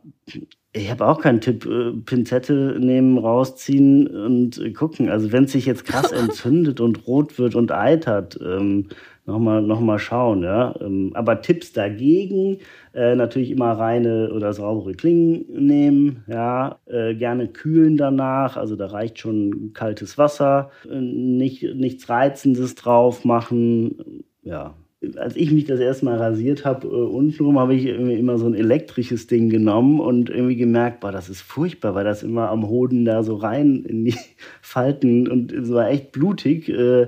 [0.73, 1.65] Ich habe auch keinen Tipp.
[1.65, 5.09] Äh, Pinzette nehmen, rausziehen und äh, gucken.
[5.09, 8.89] Also wenn es sich jetzt krass entzündet und rot wird und eitert, ähm,
[9.31, 10.43] nochmal noch mal schauen.
[10.43, 10.75] Ja?
[10.81, 12.59] Ähm, aber Tipps dagegen,
[12.93, 16.23] äh, natürlich immer reine oder saubere Klingen nehmen.
[16.27, 16.79] Ja?
[16.85, 20.71] Äh, gerne kühlen danach, also da reicht schon kaltes Wasser.
[20.89, 24.23] Äh, nicht, nichts Reizendes drauf machen.
[24.43, 24.75] Ja,
[25.17, 28.53] als ich mich das erste Mal rasiert habe, äh, untenrum habe ich immer so ein
[28.53, 33.05] elektrisches Ding genommen und irgendwie gemerkt, boah, das ist furchtbar, weil das immer am Hoden
[33.05, 34.15] da so rein in die
[34.61, 36.69] Falten und es war echt blutig.
[36.69, 37.07] Äh,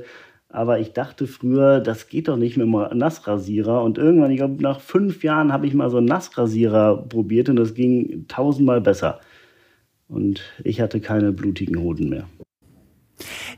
[0.54, 3.84] aber ich dachte früher, das geht doch nicht mit einem Nassrasierer.
[3.84, 7.56] Und irgendwann, ich glaube, nach fünf Jahren habe ich mal so einen Nassrasierer probiert und
[7.56, 9.20] das ging tausendmal besser.
[10.08, 12.26] Und ich hatte keine blutigen Hoden mehr.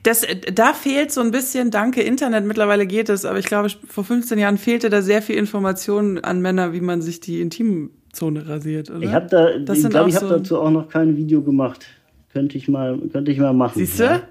[0.03, 4.05] Das, da fehlt so ein bisschen, danke Internet, mittlerweile geht es, aber ich glaube, vor
[4.05, 8.89] 15 Jahren fehlte da sehr viel Information an Männer, wie man sich die Intimzone rasiert,
[8.89, 9.01] oder?
[9.01, 11.87] Ich habe da, das ich glaube, ich habe so dazu auch noch kein Video gemacht.
[12.31, 13.79] Könnte ich mal, könnte ich mal machen.
[13.79, 14.03] Siehst du?
[14.05, 14.21] Ja?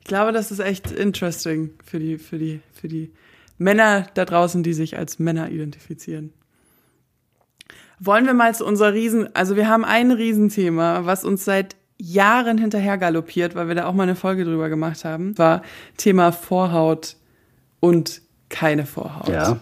[0.00, 3.12] Ich glaube, das ist echt interesting für die, für die, für die
[3.58, 6.32] Männer da draußen, die sich als Männer identifizieren.
[7.98, 12.56] Wollen wir mal zu unserer Riesen, also wir haben ein Riesenthema, was uns seit Jahren
[12.56, 15.62] hinterher galoppiert, weil wir da auch mal eine Folge drüber gemacht haben, war
[15.98, 17.16] Thema Vorhaut
[17.78, 19.28] und keine Vorhaut.
[19.28, 19.60] Ja.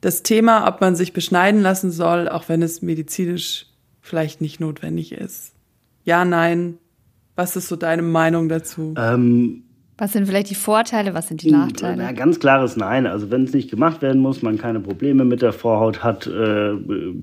[0.00, 3.66] Das Thema, ob man sich beschneiden lassen soll, auch wenn es medizinisch
[4.00, 5.54] vielleicht nicht notwendig ist.
[6.04, 6.78] Ja, nein.
[7.36, 8.94] Was ist so deine Meinung dazu?
[8.96, 9.64] Ähm,
[9.98, 12.02] was sind vielleicht die Vorteile, was sind die Nachteile?
[12.02, 13.06] Na, ganz klares Nein.
[13.06, 16.72] Also wenn es nicht gemacht werden muss, man keine Probleme mit der Vorhaut hat, äh,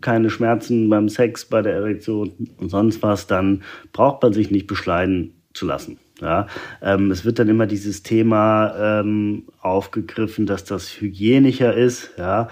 [0.02, 4.68] keine Schmerzen beim Sex, bei der Erektion und sonst was, dann braucht man sich nicht
[4.68, 5.98] beschneiden zu lassen.
[6.22, 6.48] Ja,
[6.82, 12.12] ähm, es wird dann immer dieses Thema ähm, aufgegriffen, dass das hygienischer ist.
[12.18, 12.50] Ja,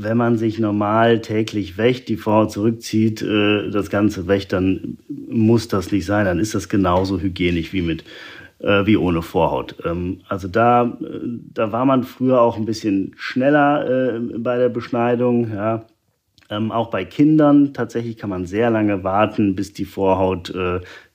[0.00, 5.68] wenn man sich normal täglich wächt, die Vorhaut zurückzieht, äh, das Ganze wächt, dann muss
[5.68, 6.24] das nicht sein.
[6.24, 8.04] Dann ist das genauso hygienisch wie mit
[8.60, 9.74] äh, wie ohne Vorhaut.
[9.84, 11.18] Ähm, also da, äh,
[11.52, 15.50] da war man früher auch ein bisschen schneller bei der Beschneidung.
[15.52, 15.86] Ja.
[16.50, 20.52] Ähm, auch bei Kindern tatsächlich kann man sehr lange warten, bis die Vorhaut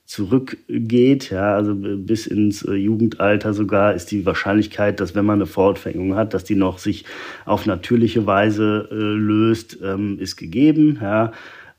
[0.04, 1.30] zurückgeht.
[1.30, 6.14] Ja, also bis ins äh, Jugendalter sogar ist die Wahrscheinlichkeit, dass wenn man eine Vorhautverengung
[6.14, 7.04] hat, dass die noch sich
[7.46, 10.98] auf natürliche Weise äh, löst, ähm, ist gegeben.
[11.00, 11.32] Ja.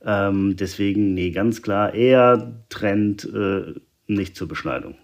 [0.04, 3.74] Ähm, deswegen, nee, ganz klar, eher Trend äh,
[4.08, 4.96] nicht zur Beschneidung.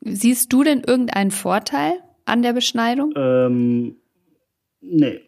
[0.00, 1.92] Siehst du denn irgendeinen Vorteil
[2.24, 3.12] an der Beschneidung?
[3.16, 3.96] Ähm,
[4.80, 5.20] nee.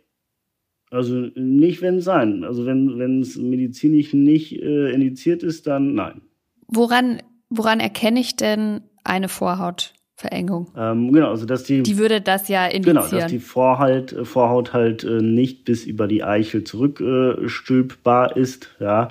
[0.91, 2.45] Also nicht, wenn es sein.
[2.45, 6.23] Also wenn es medizinisch nicht äh, indiziert ist, dann nein.
[6.69, 7.21] Woran,
[7.57, 10.71] woran erkenne ich denn eine Vorhautverengung?
[10.77, 11.83] Ähm, genau, also dass die.
[11.83, 13.09] Die würde das ja indizieren.
[13.11, 18.71] Genau, dass die Vorhaut, Vorhaut halt äh, nicht bis über die Eichel zurückstülpbar äh, ist,
[18.81, 19.09] ja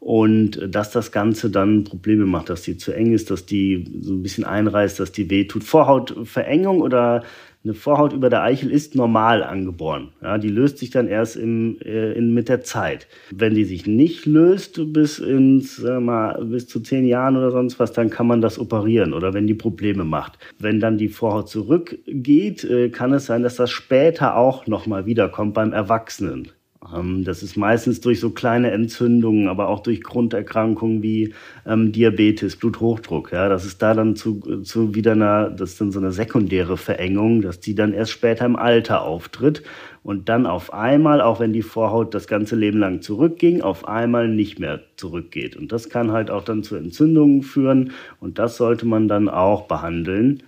[0.00, 4.14] und dass das Ganze dann Probleme macht, dass die zu eng ist, dass die so
[4.14, 5.62] ein bisschen einreißt, dass die weh tut.
[5.62, 7.22] Vorhautverengung oder
[7.62, 10.12] eine Vorhaut über der Eichel ist normal angeboren.
[10.22, 13.06] Ja, die löst sich dann erst im, äh, in, mit der Zeit.
[13.30, 17.92] Wenn die sich nicht löst bis ins, mal, bis zu zehn Jahren oder sonst was,
[17.92, 20.38] dann kann man das operieren oder wenn die Probleme macht.
[20.58, 25.52] Wenn dann die Vorhaut zurückgeht, äh, kann es sein, dass das später auch nochmal wiederkommt
[25.52, 26.48] beim Erwachsenen.
[26.94, 31.34] Ähm, das ist meistens durch so kleine Entzündungen, aber auch durch Grunderkrankungen wie
[31.66, 33.32] ähm, Diabetes, Bluthochdruck.
[33.32, 36.76] Ja, das ist da dann zu, zu wieder einer, das ist dann so eine sekundäre
[36.76, 39.62] Verengung, dass die dann erst später im Alter auftritt
[40.02, 44.28] und dann auf einmal, auch wenn die Vorhaut das ganze Leben lang zurückging, auf einmal
[44.28, 45.56] nicht mehr zurückgeht.
[45.56, 49.66] Und das kann halt auch dann zu Entzündungen führen und das sollte man dann auch
[49.66, 50.42] behandeln.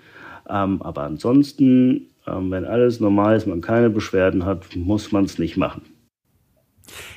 [0.49, 5.38] Ähm, aber ansonsten, ähm, wenn alles normal ist, man keine Beschwerden hat, muss man es
[5.38, 5.82] nicht machen.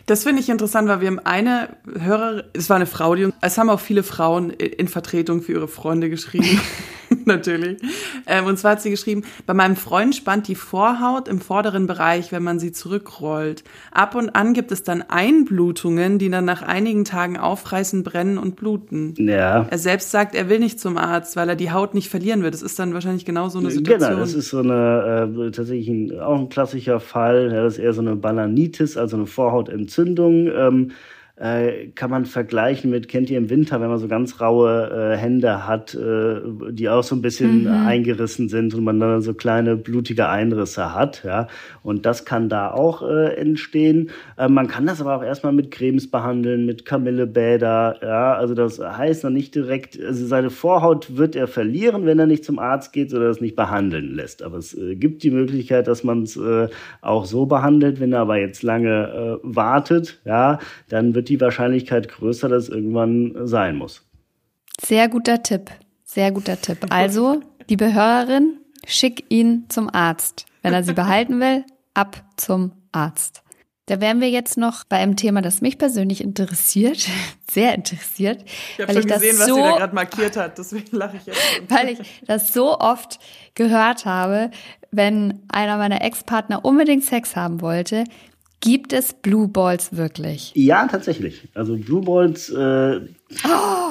[0.06, 3.58] Das finde ich interessant, weil wir haben eine Hörer, es war eine Frau, die, es
[3.58, 6.60] haben auch viele Frauen in Vertretung für ihre Freunde geschrieben.
[7.26, 7.80] Natürlich.
[8.28, 12.32] Ähm, und zwar hat sie geschrieben, bei meinem Freund spannt die Vorhaut im vorderen Bereich,
[12.32, 13.64] wenn man sie zurückrollt.
[13.92, 18.56] Ab und an gibt es dann Einblutungen, die dann nach einigen Tagen aufreißen, brennen und
[18.56, 19.14] bluten.
[19.18, 19.68] Ja.
[19.70, 22.52] Er selbst sagt, er will nicht zum Arzt, weil er die Haut nicht verlieren will.
[22.52, 24.10] Das ist dann wahrscheinlich genau so eine Situation.
[24.10, 27.52] Genau, das ist so eine, äh, tatsächlich ein, auch ein klassischer Fall.
[27.54, 30.48] Ja, das ist eher so eine Balanitis, also eine Vorhautentzündung.
[30.48, 30.92] Ähm,
[31.38, 35.18] äh, kann man vergleichen mit, kennt ihr im Winter, wenn man so ganz raue äh,
[35.18, 36.40] Hände hat, äh,
[36.72, 37.88] die auch so ein bisschen mhm.
[37.88, 41.48] eingerissen sind und man dann so kleine blutige Einrisse hat, ja.
[41.84, 44.12] Und das kann da auch äh, entstehen.
[44.38, 48.34] Äh, man kann das aber auch erstmal mit Cremes behandeln, mit Kamillebäder, ja.
[48.36, 52.46] Also das heißt noch nicht direkt, also seine Vorhaut wird er verlieren, wenn er nicht
[52.46, 54.42] zum Arzt geht oder es nicht behandeln lässt.
[54.42, 56.40] Aber es gibt die Möglichkeit, dass man es
[57.02, 58.00] auch so behandelt.
[58.00, 60.60] Wenn er aber jetzt lange wartet, ja,
[60.90, 64.04] dann wird wird die Wahrscheinlichkeit größer, dass es irgendwann sein muss.
[64.80, 65.72] Sehr guter Tipp.
[66.04, 66.86] Sehr guter Tipp.
[66.90, 70.46] Also, liebe Hörerin, schick ihn zum Arzt.
[70.62, 71.64] Wenn er sie behalten will,
[71.94, 73.42] ab zum Arzt.
[73.88, 77.08] Da wären wir jetzt noch bei einem Thema, das mich persönlich interessiert,
[77.50, 78.44] sehr interessiert.
[78.78, 81.40] Ich habe schon gesehen, was so, sie da gerade markiert hat, deswegen lache ich jetzt.
[81.70, 83.20] Weil ich das so oft
[83.54, 84.52] gehört habe,
[84.92, 88.06] wenn einer meiner Ex-Partner unbedingt Sex haben wollte,
[88.60, 90.52] Gibt es Blue Balls wirklich?
[90.56, 91.48] Ja, tatsächlich.
[91.54, 92.50] Also Blue Balls.
[92.50, 93.02] Äh,
[93.46, 93.86] oh,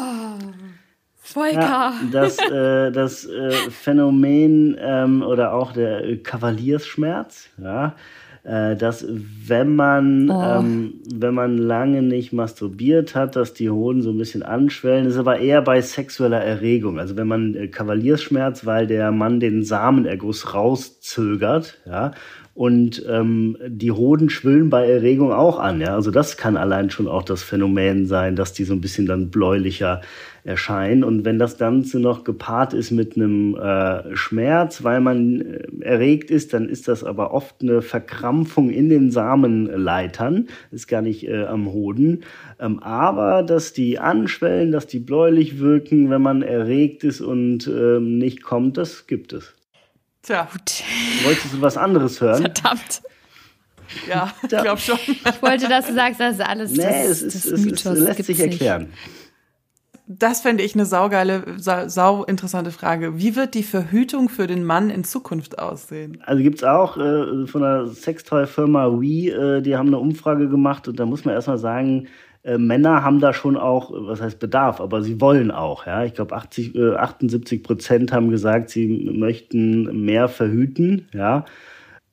[1.27, 1.61] Volker.
[1.61, 7.97] Ja, das äh, das äh, Phänomen ähm, oder auch der Kavaliersschmerz, ja,
[8.45, 10.43] äh, dass wenn man oh.
[10.43, 15.05] ähm, wenn man lange nicht masturbiert hat, dass die Hoden so ein bisschen anschwellen.
[15.05, 16.99] Das ist aber eher bei sexueller Erregung.
[16.99, 22.13] Also wenn man äh, Kavaliersschmerz, weil der Mann den Samenerguss rauszögert, ja,
[22.55, 25.81] und ähm, die Hoden schwillen bei Erregung auch an.
[25.81, 25.95] Ja?
[25.95, 29.31] Also das kann allein schon auch das Phänomen sein, dass die so ein bisschen dann
[29.31, 30.03] bläulicher
[30.45, 31.03] erscheinen.
[31.03, 36.31] Und wenn das Ganze noch gepaart ist mit einem äh, Schmerz, weil man äh, erregt
[36.31, 41.47] ist, dann ist das aber oft eine Verkrampfung in den Samenleitern, ist gar nicht äh,
[41.47, 42.23] am Hoden.
[42.61, 48.19] Ähm, aber dass die anschwellen, dass die bläulich wirken, wenn man erregt ist und ähm,
[48.19, 49.55] nicht kommt, das gibt es.
[50.25, 50.49] Tja.
[50.51, 50.83] Gut.
[51.25, 52.41] Wolltest du was anderes hören?
[52.41, 53.03] Verdammt.
[54.09, 54.99] Ja, ich glaube schon.
[55.07, 57.99] Ich wollte, dass du sagst, das ist alles nee, das, es, ist, das Mythos.
[57.99, 58.93] Es, lässt sich erklären.
[60.07, 63.19] Das fände ich eine saugeile, sau, sau interessante Frage.
[63.19, 66.23] Wie wird die Verhütung für den Mann in Zukunft aussehen?
[66.25, 70.89] Also gibt es auch äh, von der Sextoy-Firma Wii, äh, die haben eine Umfrage gemacht
[70.89, 72.09] und da muss man erstmal sagen,
[72.45, 75.87] äh, Männer haben da schon auch, was heißt Bedarf, aber sie wollen auch.
[75.87, 76.05] Ja?
[76.05, 81.09] Ich glaube, 80, äh, 78 Prozent haben gesagt, sie möchten mehr verhüten.
[81.13, 81.47] Ja?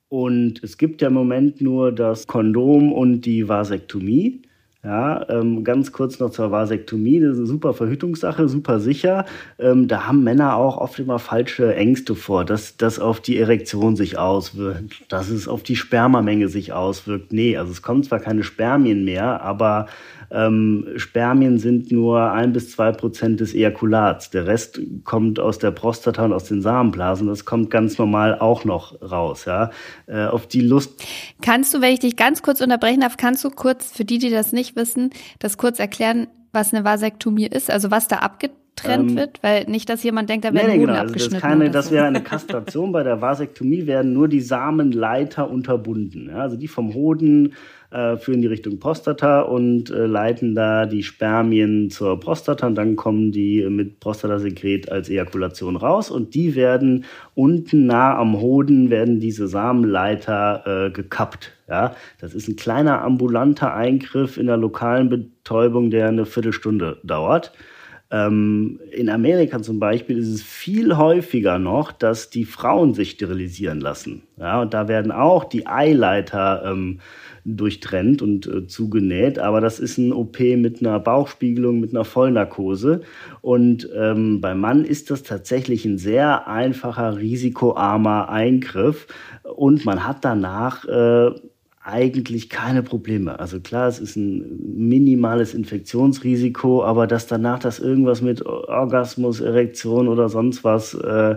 [0.08, 4.42] Und es gibt ja im Moment nur das Kondom und die Vasektomie.
[4.84, 7.20] Ja, ähm, ganz kurz noch zur Vasektomie.
[7.20, 9.26] Das ist eine super Verhütungssache, super sicher.
[9.60, 13.94] Ähm, da haben Männer auch oft immer falsche Ängste vor, dass das auf die Erektion
[13.94, 17.32] sich auswirkt, dass es auf die Spermamenge sich auswirkt.
[17.32, 19.86] Nee, also es kommen zwar keine Spermien mehr, aber
[20.32, 24.30] ähm, Spermien sind nur ein bis zwei Prozent des Ejakulats.
[24.30, 27.26] Der Rest kommt aus der Prostata und aus den Samenblasen.
[27.26, 29.44] Das kommt ganz normal auch noch raus.
[29.44, 29.70] Ja,
[30.06, 31.04] äh, auf die Lust.
[31.42, 34.30] Kannst du, wenn ich dich ganz kurz unterbrechen darf, kannst du kurz für die, die
[34.30, 39.16] das nicht wissen, das kurz erklären, was eine Vasektomie ist, also was da abgetrennt ähm,
[39.16, 40.94] wird, weil nicht, dass jemand denkt, da werden nee, nee, genau.
[40.94, 41.34] abgeschnitten.
[41.36, 42.92] Also das, keine, das wäre eine Kastration.
[42.92, 46.28] Bei der Vasektomie werden nur die Samenleiter unterbunden.
[46.28, 47.54] Ja, also die vom Hoden
[47.92, 52.96] äh, führen die Richtung Prostata und äh, leiten da die Spermien zur Prostata und dann
[52.96, 59.20] kommen die mit Prostatasekret als Ejakulation raus und die werden unten nah am Hoden werden
[59.20, 61.52] diese Samenleiter äh, gekappt.
[61.68, 67.52] Ja, das ist ein kleiner ambulanter Eingriff in der lokalen Betäubung, der eine Viertelstunde dauert.
[68.12, 73.80] Ähm, in Amerika zum Beispiel ist es viel häufiger noch, dass die Frauen sich sterilisieren
[73.80, 74.22] lassen.
[74.36, 77.00] Ja, und da werden auch die Eileiter ähm,
[77.44, 79.38] durchtrennt und äh, zugenäht.
[79.38, 83.02] Aber das ist ein OP mit einer Bauchspiegelung, mit einer Vollnarkose.
[83.40, 89.06] Und ähm, beim Mann ist das tatsächlich ein sehr einfacher, risikoarmer Eingriff.
[89.42, 91.30] Und man hat danach äh,
[91.84, 93.40] eigentlich keine Probleme.
[93.40, 100.06] Also klar, es ist ein minimales Infektionsrisiko, aber dass danach das irgendwas mit Orgasmus, Erektion
[100.06, 101.36] oder sonst was, äh,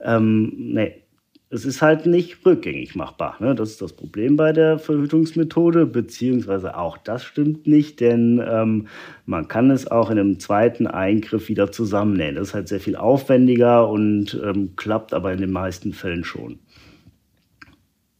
[0.00, 1.05] ähm, nee,
[1.48, 3.36] es ist halt nicht rückgängig machbar.
[3.38, 3.54] Ne?
[3.54, 8.88] Das ist das Problem bei der Verhütungsmethode, beziehungsweise auch das stimmt nicht, denn ähm,
[9.26, 12.34] man kann es auch in einem zweiten Eingriff wieder zusammennähen.
[12.34, 16.58] Das ist halt sehr viel aufwendiger und ähm, klappt aber in den meisten Fällen schon.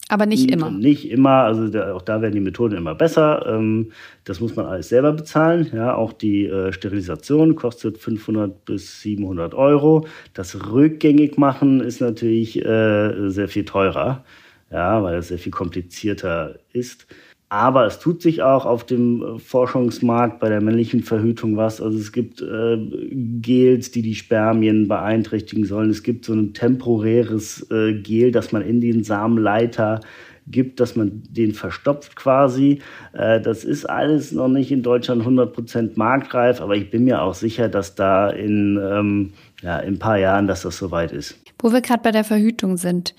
[0.09, 0.71] Aber nicht immer.
[0.71, 3.45] Nicht immer, also da, auch da werden die Methoden immer besser.
[3.49, 3.91] Ähm,
[4.25, 5.69] das muss man alles selber bezahlen.
[5.75, 10.07] Ja, auch die äh, Sterilisation kostet 500 bis 700 Euro.
[10.33, 14.25] Das rückgängig machen ist natürlich äh, sehr viel teurer,
[14.71, 17.07] ja, weil es sehr viel komplizierter ist.
[17.49, 21.80] Aber es tut sich auch auf dem äh, Forschungsmarkt bei der männlichen Verhütung was.
[21.80, 22.76] Also es gibt äh,
[23.40, 25.90] Gels, die die Spermien beeinträchtigen sollen.
[25.90, 30.01] Es gibt so ein temporäres äh, Gel, das man in den Samenleiter
[30.49, 32.80] gibt, dass man den verstopft quasi.
[33.12, 37.34] Äh, das ist alles noch nicht in Deutschland 100% marktreif, aber ich bin mir auch
[37.34, 39.32] sicher, dass da in, ähm,
[39.62, 41.38] ja, in ein paar Jahren, dass das soweit ist.
[41.61, 43.14] Wo wir gerade bei der Verhütung sind,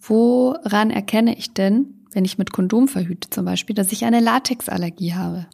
[0.00, 5.14] woran erkenne ich denn, wenn ich mit Kondom verhüte zum Beispiel, dass ich eine Latexallergie
[5.14, 5.46] habe?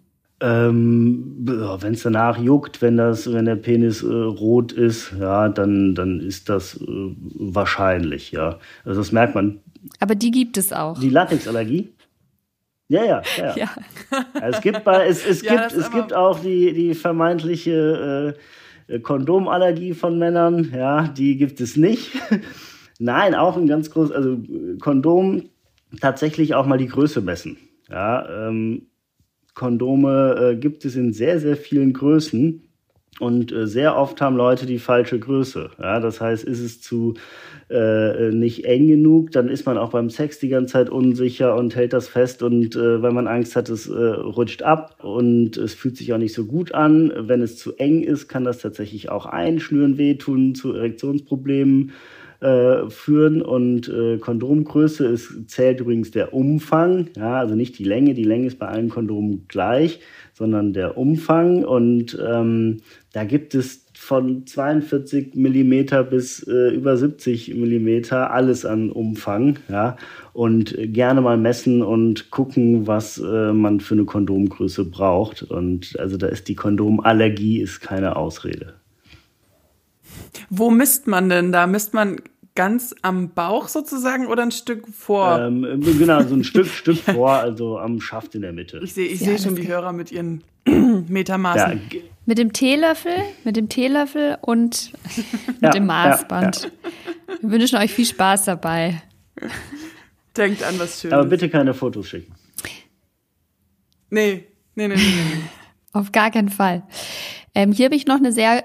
[0.42, 5.94] Ähm, wenn es danach juckt, wenn das, wenn der Penis äh, rot ist, ja, dann,
[5.94, 8.58] dann ist das äh, wahrscheinlich, ja.
[8.84, 9.61] Also das merkt man.
[9.98, 10.98] Aber die gibt es auch.
[10.98, 11.92] Die Latexallergie?
[12.88, 13.56] Ja, ja, ja.
[13.56, 13.68] ja.
[14.40, 18.34] Es gibt, es, es, ja, gibt, es gibt auch die, die vermeintliche
[18.88, 22.12] äh, Kondomallergie von Männern, ja, die gibt es nicht.
[22.98, 24.38] Nein, auch ein ganz großes, also
[24.80, 25.50] Kondom
[26.01, 27.57] tatsächlich auch mal die Größe messen.
[27.88, 28.86] Ja, ähm,
[29.55, 32.62] Kondome äh, gibt es in sehr, sehr vielen Größen.
[33.18, 35.70] Und äh, sehr oft haben Leute die falsche Größe.
[35.78, 37.14] Ja, das heißt, ist es zu
[37.68, 41.76] äh, nicht eng genug, dann ist man auch beim Sex die ganze Zeit unsicher und
[41.76, 42.43] hält das fest.
[42.43, 46.18] Und äh, weil man Angst hat, es äh, rutscht ab und es fühlt sich auch
[46.18, 47.12] nicht so gut an.
[47.14, 51.93] Wenn es zu eng ist, kann das tatsächlich auch einschnüren, wehtun, zu Erektionsproblemen
[52.41, 53.43] äh, führen.
[53.43, 58.14] Und äh, Kondomgröße ist, zählt übrigens der Umfang, ja, also nicht die Länge.
[58.14, 60.01] Die Länge ist bei allen Kondomen gleich,
[60.32, 61.64] sondern der Umfang.
[61.64, 62.78] Und ähm,
[63.12, 69.99] da gibt es von 42 Millimeter bis äh, über 70 Millimeter alles an Umfang, ja,
[70.32, 75.43] und gerne mal messen und gucken, was äh, man für eine Kondomgröße braucht.
[75.43, 78.80] Und also da ist die Kondomallergie ist keine Ausrede.
[80.49, 81.66] Wo misst man denn da?
[81.66, 82.22] Misst man
[82.61, 85.40] ganz am Bauch sozusagen oder ein Stück vor?
[85.40, 85.62] Ähm,
[85.98, 88.82] genau, so ein Stück, Stück vor, also am Schaft in der Mitte.
[88.84, 90.44] Ich sehe ich ja, seh schon die Hörer mit ihren
[91.08, 91.80] Metermaßen.
[91.90, 92.00] Ja.
[92.26, 94.92] Mit dem Teelöffel, mit dem Teelöffel und
[95.46, 96.70] mit ja, dem Maßband.
[97.40, 99.00] Wir wünschen euch viel Spaß dabei.
[100.36, 101.14] Denkt an was Schönes.
[101.14, 102.34] Aber bitte keine Fotos schicken.
[104.11, 104.44] Nee,
[104.74, 104.96] nee, nee, nee.
[104.96, 105.42] nee.
[105.94, 106.82] Auf gar keinen Fall.
[107.54, 108.64] Ähm, hier habe ich noch eine sehr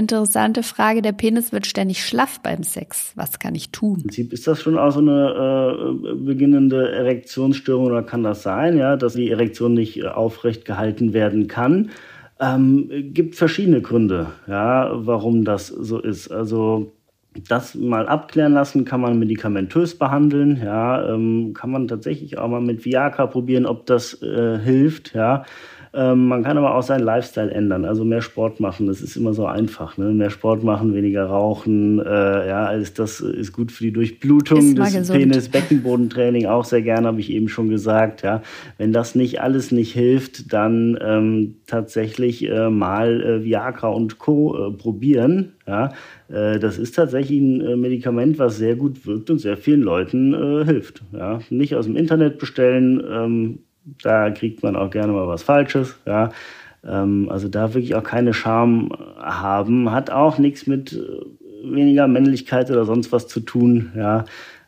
[0.00, 1.02] interessante Frage.
[1.02, 3.12] Der Penis wird ständig schlaff beim Sex.
[3.14, 3.98] Was kann ich tun?
[3.98, 8.76] Im Prinzip ist das schon auch so eine äh, beginnende Erektionsstörung oder kann das sein,
[8.76, 11.90] ja, dass die Erektion nicht äh, aufrecht gehalten werden kann.
[12.40, 16.32] Ähm, gibt verschiedene Gründe, ja, warum das so ist.
[16.32, 16.92] Also
[17.48, 22.60] das mal abklären lassen, kann man medikamentös behandeln, ja, ähm, kann man tatsächlich auch mal
[22.60, 25.44] mit Viagra probieren, ob das äh, hilft, ja.
[25.92, 28.86] Ähm, man kann aber auch seinen Lifestyle ändern, also mehr Sport machen.
[28.86, 29.98] Das ist immer so einfach.
[29.98, 30.12] Ne?
[30.12, 31.98] Mehr Sport machen, weniger rauchen.
[31.98, 35.48] Äh, ja, alles das ist gut für die Durchblutung des Penis.
[35.48, 38.22] Beckenbodentraining auch sehr gerne, habe ich eben schon gesagt.
[38.22, 38.42] Ja,
[38.78, 44.68] wenn das nicht alles nicht hilft, dann ähm, tatsächlich äh, mal äh, Viagra und Co.
[44.68, 45.54] Äh, probieren.
[45.66, 45.92] Ja,
[46.28, 50.64] äh, das ist tatsächlich ein äh, Medikament, was sehr gut wirkt und sehr vielen Leuten
[50.64, 51.02] hilft.
[51.12, 53.02] Ja, nicht aus dem Internet bestellen.
[53.10, 53.58] Ähm,
[54.02, 55.96] da kriegt man auch gerne mal was Falsches.
[56.06, 56.30] Ja.
[56.84, 62.70] Ähm, also da wirklich auch keine Scham haben, hat auch nichts mit äh, weniger Männlichkeit
[62.70, 63.92] oder sonst was zu tun.
[63.96, 64.24] Ja.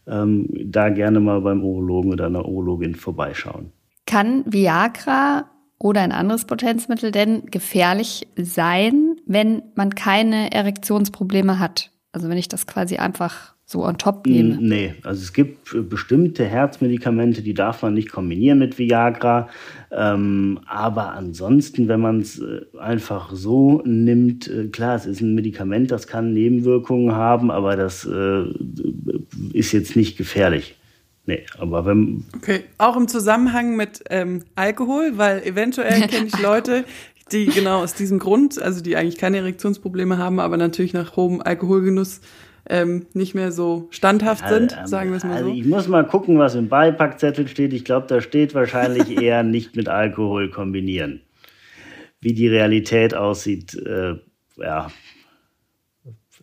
[0.07, 3.73] Ähm, da gerne mal beim Urologen oder einer Urologin vorbeischauen.
[4.07, 5.45] Kann Viagra
[5.79, 11.91] oder ein anderes Potenzmittel denn gefährlich sein, wenn man keine Erektionsprobleme hat?
[12.13, 14.59] Also wenn ich das quasi einfach so on top nehme?
[14.61, 19.49] Nee, also es gibt bestimmte Herzmedikamente, die darf man nicht kombinieren mit Viagra.
[19.91, 25.35] Ähm, aber ansonsten, wenn man es äh, einfach so nimmt, äh, klar, es ist ein
[25.35, 28.45] Medikament, das kann Nebenwirkungen haben, aber das äh,
[29.53, 30.77] ist jetzt nicht gefährlich.
[31.25, 32.25] Nee, aber wenn.
[32.37, 36.85] Okay, auch im Zusammenhang mit ähm, Alkohol, weil eventuell kenne ich Leute,
[37.31, 41.41] die genau aus diesem Grund, also die eigentlich keine Erektionsprobleme haben, aber natürlich nach hohem
[41.41, 42.21] Alkoholgenuss
[42.69, 45.55] ähm, nicht mehr so standhaft sind, also, sagen wir es mal also so.
[45.55, 47.73] Ich muss mal gucken, was im Beipackzettel steht.
[47.73, 51.23] Ich glaube, da steht wahrscheinlich eher nicht mit Alkohol kombinieren.
[52.21, 54.15] Wie die Realität aussieht, äh,
[54.57, 54.91] ja,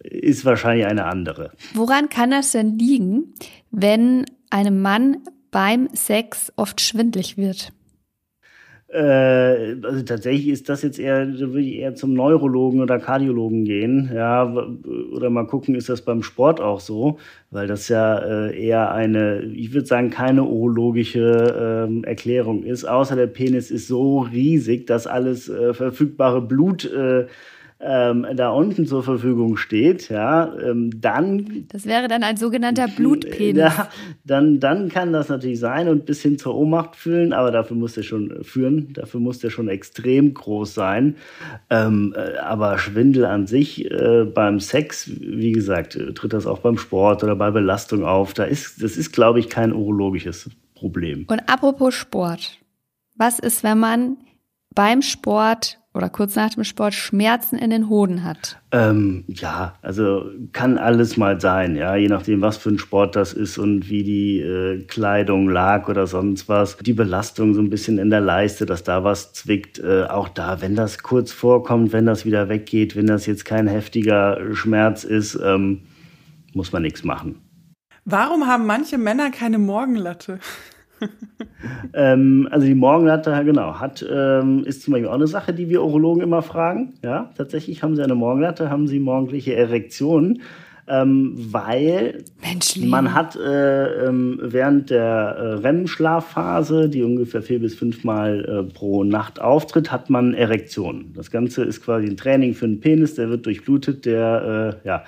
[0.03, 1.51] ist wahrscheinlich eine andere.
[1.74, 3.34] Woran kann das denn liegen,
[3.72, 5.17] wenn einem Mann
[5.51, 7.72] beim Sex oft schwindlig wird?
[8.91, 13.63] Äh, also tatsächlich ist das jetzt eher, da würde ich eher zum Neurologen oder Kardiologen
[13.63, 14.51] gehen, ja,
[15.11, 17.19] oder mal gucken, ist das beim Sport auch so,
[17.51, 23.15] weil das ja äh, eher eine, ich würde sagen, keine urologische ähm, Erklärung ist, außer
[23.15, 27.27] der Penis ist so riesig, dass alles äh, verfügbare Blut äh,
[27.82, 31.65] ähm, da unten zur Verfügung steht, ja, ähm, dann.
[31.69, 33.55] Das wäre dann ein sogenannter Blutpenis.
[33.55, 33.89] Ja,
[34.25, 37.93] dann, dann kann das natürlich sein und bis hin zur Ohnmacht fühlen, aber dafür muss
[37.93, 41.15] der schon führen, dafür muss der schon extrem groß sein.
[41.69, 46.59] Ähm, äh, aber Schwindel an sich äh, beim Sex, wie gesagt, äh, tritt das auch
[46.59, 48.34] beim Sport oder bei Belastung auf.
[48.34, 51.25] Da ist, das ist, glaube ich, kein urologisches Problem.
[51.30, 52.57] Und apropos Sport.
[53.15, 54.17] Was ist, wenn man
[54.75, 58.59] beim Sport oder kurz nach dem Sport Schmerzen in den Hoden hat?
[58.71, 63.33] Ähm, ja, also kann alles mal sein, ja, je nachdem, was für ein Sport das
[63.33, 66.77] ist und wie die äh, Kleidung lag oder sonst was.
[66.77, 69.79] Die Belastung so ein bisschen in der Leiste, dass da was zwickt.
[69.79, 73.67] Äh, auch da, wenn das kurz vorkommt, wenn das wieder weggeht, wenn das jetzt kein
[73.67, 75.81] heftiger Schmerz ist, ähm,
[76.53, 77.41] muss man nichts machen.
[78.05, 80.39] Warum haben manche Männer keine Morgenlatte?
[81.93, 85.84] ähm, also die Morgenlatte, genau, hat, ähm, ist zum Beispiel auch eine Sache, die wir
[85.84, 86.93] Urologen immer fragen.
[87.04, 90.41] Ja, tatsächlich haben sie eine Morgenlatte, haben sie morgendliche Erektionen.
[90.91, 92.88] Ähm, weil Menschlich.
[92.88, 99.04] man hat äh, ähm, während der äh, REM-Schlafphase, die ungefähr vier bis fünfmal äh, pro
[99.04, 101.14] Nacht auftritt, hat man Erektionen.
[101.14, 105.04] Das Ganze ist quasi ein Training für den Penis, der wird durchblutet, der äh, ja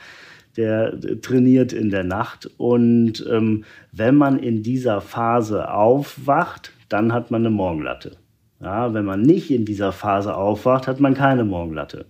[0.58, 2.50] der trainiert in der Nacht.
[2.58, 8.18] Und ähm, wenn man in dieser Phase aufwacht, dann hat man eine Morgenlatte.
[8.62, 12.06] Ja, wenn man nicht in dieser Phase aufwacht, hat man keine Morgenlatte.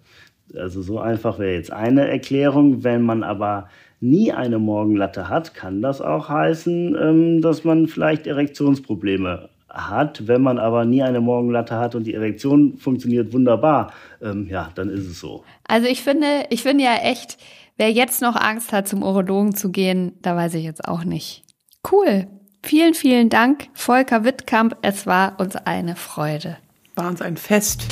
[0.55, 2.83] Also so einfach wäre jetzt eine Erklärung.
[2.83, 3.69] Wenn man aber
[4.01, 10.27] nie eine Morgenlatte hat, kann das auch heißen, ähm, dass man vielleicht Erektionsprobleme hat.
[10.27, 14.89] Wenn man aber nie eine Morgenlatte hat und die Erektion funktioniert wunderbar, ähm, ja, dann
[14.89, 15.43] ist es so.
[15.67, 17.37] Also ich finde, ich finde ja echt,
[17.77, 21.43] Wer jetzt noch Angst hat, zum Urologen zu gehen, da weiß ich jetzt auch nicht.
[21.89, 22.27] Cool.
[22.63, 24.77] Vielen, vielen Dank, Volker Wittkamp.
[24.81, 26.57] Es war uns eine Freude.
[26.95, 27.87] War uns ein Fest.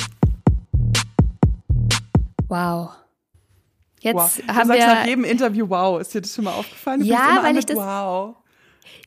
[2.48, 2.90] Wow.
[4.00, 4.36] Jetzt wow.
[4.36, 6.00] Du haben sagst wir nach jedem Interview wow.
[6.00, 7.00] Ist dir das schon mal aufgefallen?
[7.00, 8.36] Du ja, weil ich das wow.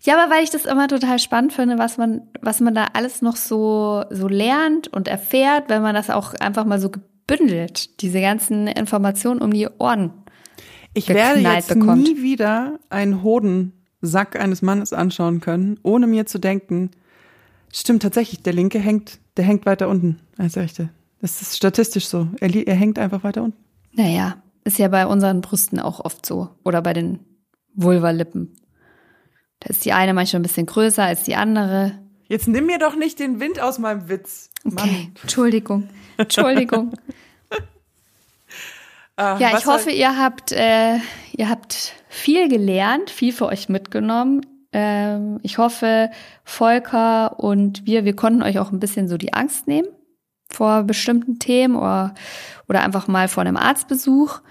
[0.01, 3.21] Ja, aber weil ich das immer total spannend finde, was man was man da alles
[3.21, 8.21] noch so so lernt und erfährt, wenn man das auch einfach mal so gebündelt, diese
[8.21, 10.22] ganzen Informationen um die Ohren
[10.93, 12.03] ich werde jetzt bekommt.
[12.03, 16.91] nie wieder einen Hodensack eines Mannes anschauen können, ohne mir zu denken,
[17.71, 20.89] stimmt tatsächlich, der linke hängt, der hängt weiter unten als der rechte.
[21.21, 22.27] Das ist statistisch so.
[22.39, 23.57] Er, er hängt einfach weiter unten.
[23.93, 26.49] Naja, ist ja bei unseren Brüsten auch oft so.
[26.63, 27.19] Oder bei den
[27.75, 28.53] Vulvalippen.
[29.59, 31.97] Da ist die eine manchmal ein bisschen größer als die andere.
[32.27, 34.49] Jetzt nimm mir doch nicht den Wind aus meinem Witz.
[34.63, 34.89] Mann.
[34.89, 35.89] Okay, Entschuldigung.
[36.17, 36.93] Entschuldigung.
[39.17, 40.97] Äh, ja, ich hoffe, ihr habt, äh,
[41.33, 44.45] ihr habt viel gelernt, viel für euch mitgenommen.
[44.71, 46.09] Ähm, ich hoffe,
[46.43, 49.87] Volker und wir, wir konnten euch auch ein bisschen so die Angst nehmen
[50.49, 52.13] vor bestimmten Themen oder,
[52.69, 54.41] oder einfach mal vor einem Arztbesuch.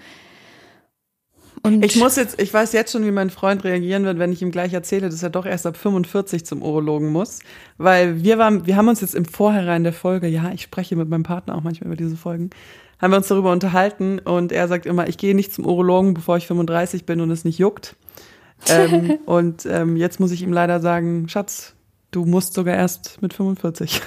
[1.65, 4.41] Und ich muss jetzt, ich weiß jetzt schon, wie mein Freund reagieren wird, wenn ich
[4.41, 7.39] ihm gleich erzähle, dass er doch erst ab 45 zum Urologen muss,
[7.77, 11.07] weil wir waren, wir haben uns jetzt im Vorhinein der Folge, ja, ich spreche mit
[11.07, 12.49] meinem Partner auch manchmal über diese Folgen,
[13.03, 16.37] haben wir uns darüber unterhalten und er sagt immer, ich gehe nicht zum Urologen, bevor
[16.37, 17.97] ich 35 bin und es nicht juckt.
[18.69, 21.75] ähm, und ähm, jetzt muss ich ihm leider sagen, Schatz,
[22.11, 24.01] du musst sogar erst mit 45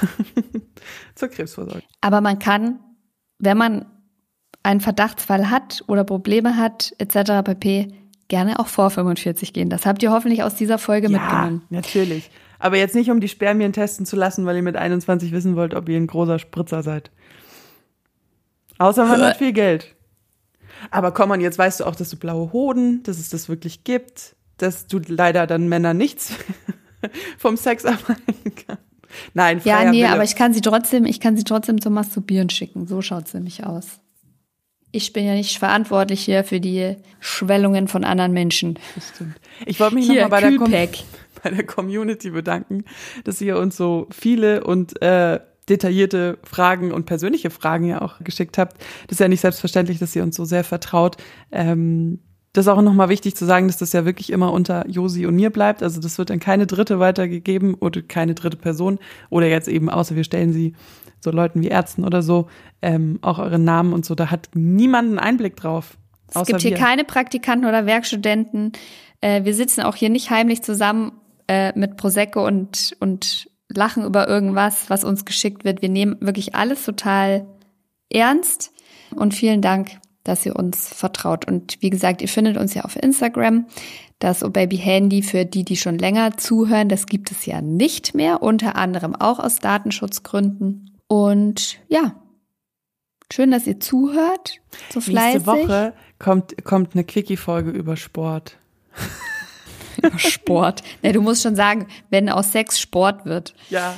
[1.15, 1.83] zur Krebsvorsorge.
[2.01, 2.81] Aber man kann,
[3.39, 3.85] wenn man
[4.63, 7.45] einen Verdachtsfall hat oder Probleme hat, etc.
[7.45, 7.89] pp.,
[8.29, 9.69] gerne auch vor 45 gehen.
[9.69, 11.63] Das habt ihr hoffentlich aus dieser Folge ja, mitgenommen.
[11.69, 12.31] Natürlich.
[12.59, 15.75] Aber jetzt nicht, um die Spermien testen zu lassen, weil ihr mit 21 wissen wollt,
[15.75, 17.11] ob ihr ein großer Spritzer seid.
[18.79, 19.95] Außer man hat viel Geld.
[20.91, 23.85] Aber komm man, jetzt weißt du auch, dass du blaue Hoden, dass es das wirklich
[23.85, 26.33] gibt, dass du leider dann Männer nichts
[27.39, 28.83] vom Sex abhalten kannst.
[29.35, 30.11] Nein, Ja, nee, Wille.
[30.11, 32.87] aber ich kann sie trotzdem, ich kann sie trotzdem zum Masturbieren schicken.
[32.87, 34.01] So schaut sie nämlich aus.
[34.93, 38.79] Ich bin ja nicht verantwortlich hier für die Schwellungen von anderen Menschen.
[38.95, 39.37] Das stimmt.
[39.65, 40.89] Ich wollte mich nochmal bei, der
[41.43, 42.85] bei der Community bedanken,
[43.25, 48.59] dass ihr uns so viele und äh, detaillierte Fragen und persönliche Fragen ja auch geschickt
[48.59, 48.79] habt.
[49.09, 51.17] Das ist ja nicht selbstverständlich, dass ihr uns so sehr vertraut.
[51.51, 52.21] Ähm,
[52.53, 55.35] das ist auch nochmal wichtig zu sagen, dass das ja wirklich immer unter Josi und
[55.37, 55.83] mir bleibt.
[55.83, 58.99] Also das wird dann keine dritte weitergegeben oder keine dritte Person
[59.29, 60.75] oder jetzt eben außer wir stellen sie
[61.21, 62.49] so Leuten wie Ärzten oder so
[62.81, 64.15] ähm, auch euren Namen und so.
[64.15, 65.99] Da hat niemand einen Einblick drauf.
[66.35, 66.79] Es gibt hier wir.
[66.79, 68.73] keine Praktikanten oder Werkstudenten.
[69.21, 71.13] Äh, wir sitzen auch hier nicht heimlich zusammen
[71.49, 75.83] äh, mit Prosecco und, und lachen über irgendwas, was uns geschickt wird.
[75.83, 77.47] Wir nehmen wirklich alles total
[78.11, 78.73] ernst.
[79.15, 81.47] Und vielen Dank, dass ihr uns vertraut.
[81.47, 83.67] Und wie gesagt, ihr findet uns ja auf Instagram.
[84.19, 88.15] Das O Baby Handy für die, die schon länger zuhören, das gibt es ja nicht
[88.15, 90.99] mehr, unter anderem auch aus Datenschutzgründen.
[91.07, 92.17] Und ja,
[93.33, 94.61] schön, dass ihr zuhört.
[94.91, 95.47] So fleißig.
[95.47, 98.59] Nächste Woche kommt, kommt eine Quickie-Folge über Sport.
[99.99, 100.83] über Sport.
[101.03, 103.55] Ja, du musst schon sagen, wenn aus Sex Sport wird.
[103.71, 103.95] Ja,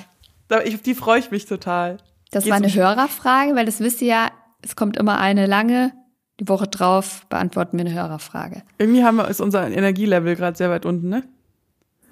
[0.50, 1.98] auf die freue ich mich total.
[2.30, 4.30] Das Geht's war eine Hörerfrage, weil das wisst ihr ja,
[4.62, 5.92] es kommt immer eine lange
[6.40, 8.62] die Woche drauf beantworten wir eine Hörerfrage.
[8.78, 11.24] Irgendwie haben wir, ist unser Energielevel gerade sehr weit unten, ne?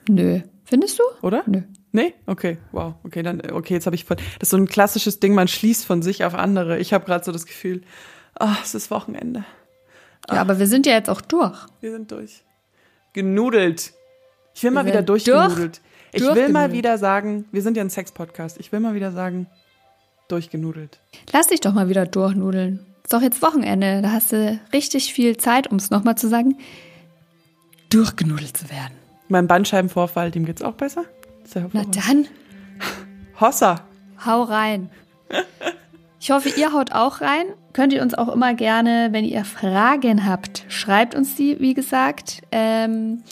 [0.09, 0.41] Nö.
[0.65, 1.03] Findest du?
[1.23, 1.45] Oder?
[1.47, 1.63] Nö.
[1.93, 2.15] Nee?
[2.27, 2.95] Okay, wow.
[3.05, 4.17] Okay, dann, okay, jetzt habe ich voll.
[4.17, 6.79] Das ist so ein klassisches Ding, man schließt von sich auf andere.
[6.79, 7.83] Ich habe gerade so das Gefühl,
[8.35, 9.45] ah, es ist Wochenende.
[10.29, 11.57] Ja, aber wir sind ja jetzt auch durch.
[11.81, 12.43] Wir sind durch.
[13.17, 13.93] Genudelt.
[14.55, 15.81] Ich will wir mal wieder durchgenudelt.
[16.13, 18.59] Durch, ich will mal wieder sagen, wir sind ja ein Sex-Podcast.
[18.61, 19.49] Ich will mal wieder sagen,
[20.29, 21.01] durchgenudelt.
[21.33, 24.03] Lass dich doch mal wieder durchnudeln ist doch jetzt Wochenende.
[24.03, 26.59] Da hast du richtig viel Zeit, um es nochmal zu sagen,
[27.89, 28.95] durchgenudelt zu werden.
[29.29, 31.05] Mein Bandscheibenvorfall, dem geht's auch besser?
[31.55, 32.27] Na dann.
[33.41, 33.83] Hossa.
[34.25, 34.91] Hau rein.
[36.27, 37.47] Ich hoffe, ihr haut auch rein.
[37.73, 42.43] Könnt ihr uns auch immer gerne, wenn ihr Fragen habt, schreibt uns die, wie gesagt.
[42.51, 43.23] Ähm,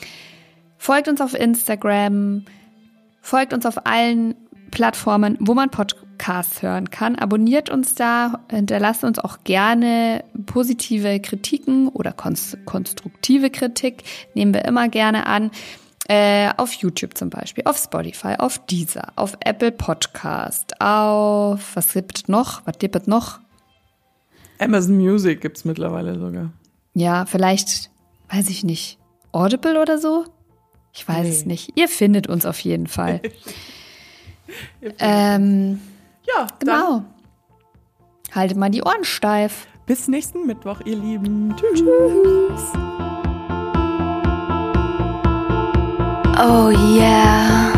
[0.78, 2.44] folgt uns auf Instagram,
[3.20, 4.36] folgt uns auf allen
[4.70, 7.16] Plattformen, wo man Podcasts hören kann.
[7.16, 14.88] Abonniert uns da, hinterlasst uns auch gerne positive Kritiken oder konstruktive Kritik, nehmen wir immer
[14.88, 15.50] gerne an.
[16.06, 22.28] Äh, auf YouTube zum Beispiel, auf Spotify, auf Deezer, auf Apple Podcast, auf, was gibt
[22.28, 22.60] noch?
[22.66, 23.40] Was gibt noch?
[24.58, 26.52] Amazon Music gibt es mittlerweile sogar.
[26.92, 27.90] Ja, vielleicht,
[28.28, 28.98] weiß ich nicht,
[29.32, 30.26] Audible oder so?
[30.92, 31.30] Ich weiß nee.
[31.30, 31.72] es nicht.
[31.74, 33.20] Ihr findet uns auf jeden Fall.
[34.98, 35.80] ähm,
[36.26, 36.98] ja, genau.
[36.98, 37.06] Dann.
[38.32, 39.66] Haltet mal die Ohren steif.
[39.86, 41.54] Bis nächsten Mittwoch, ihr Lieben.
[41.56, 41.80] Tschüss.
[41.80, 43.13] Tschüss.
[46.36, 47.73] Oh yeah.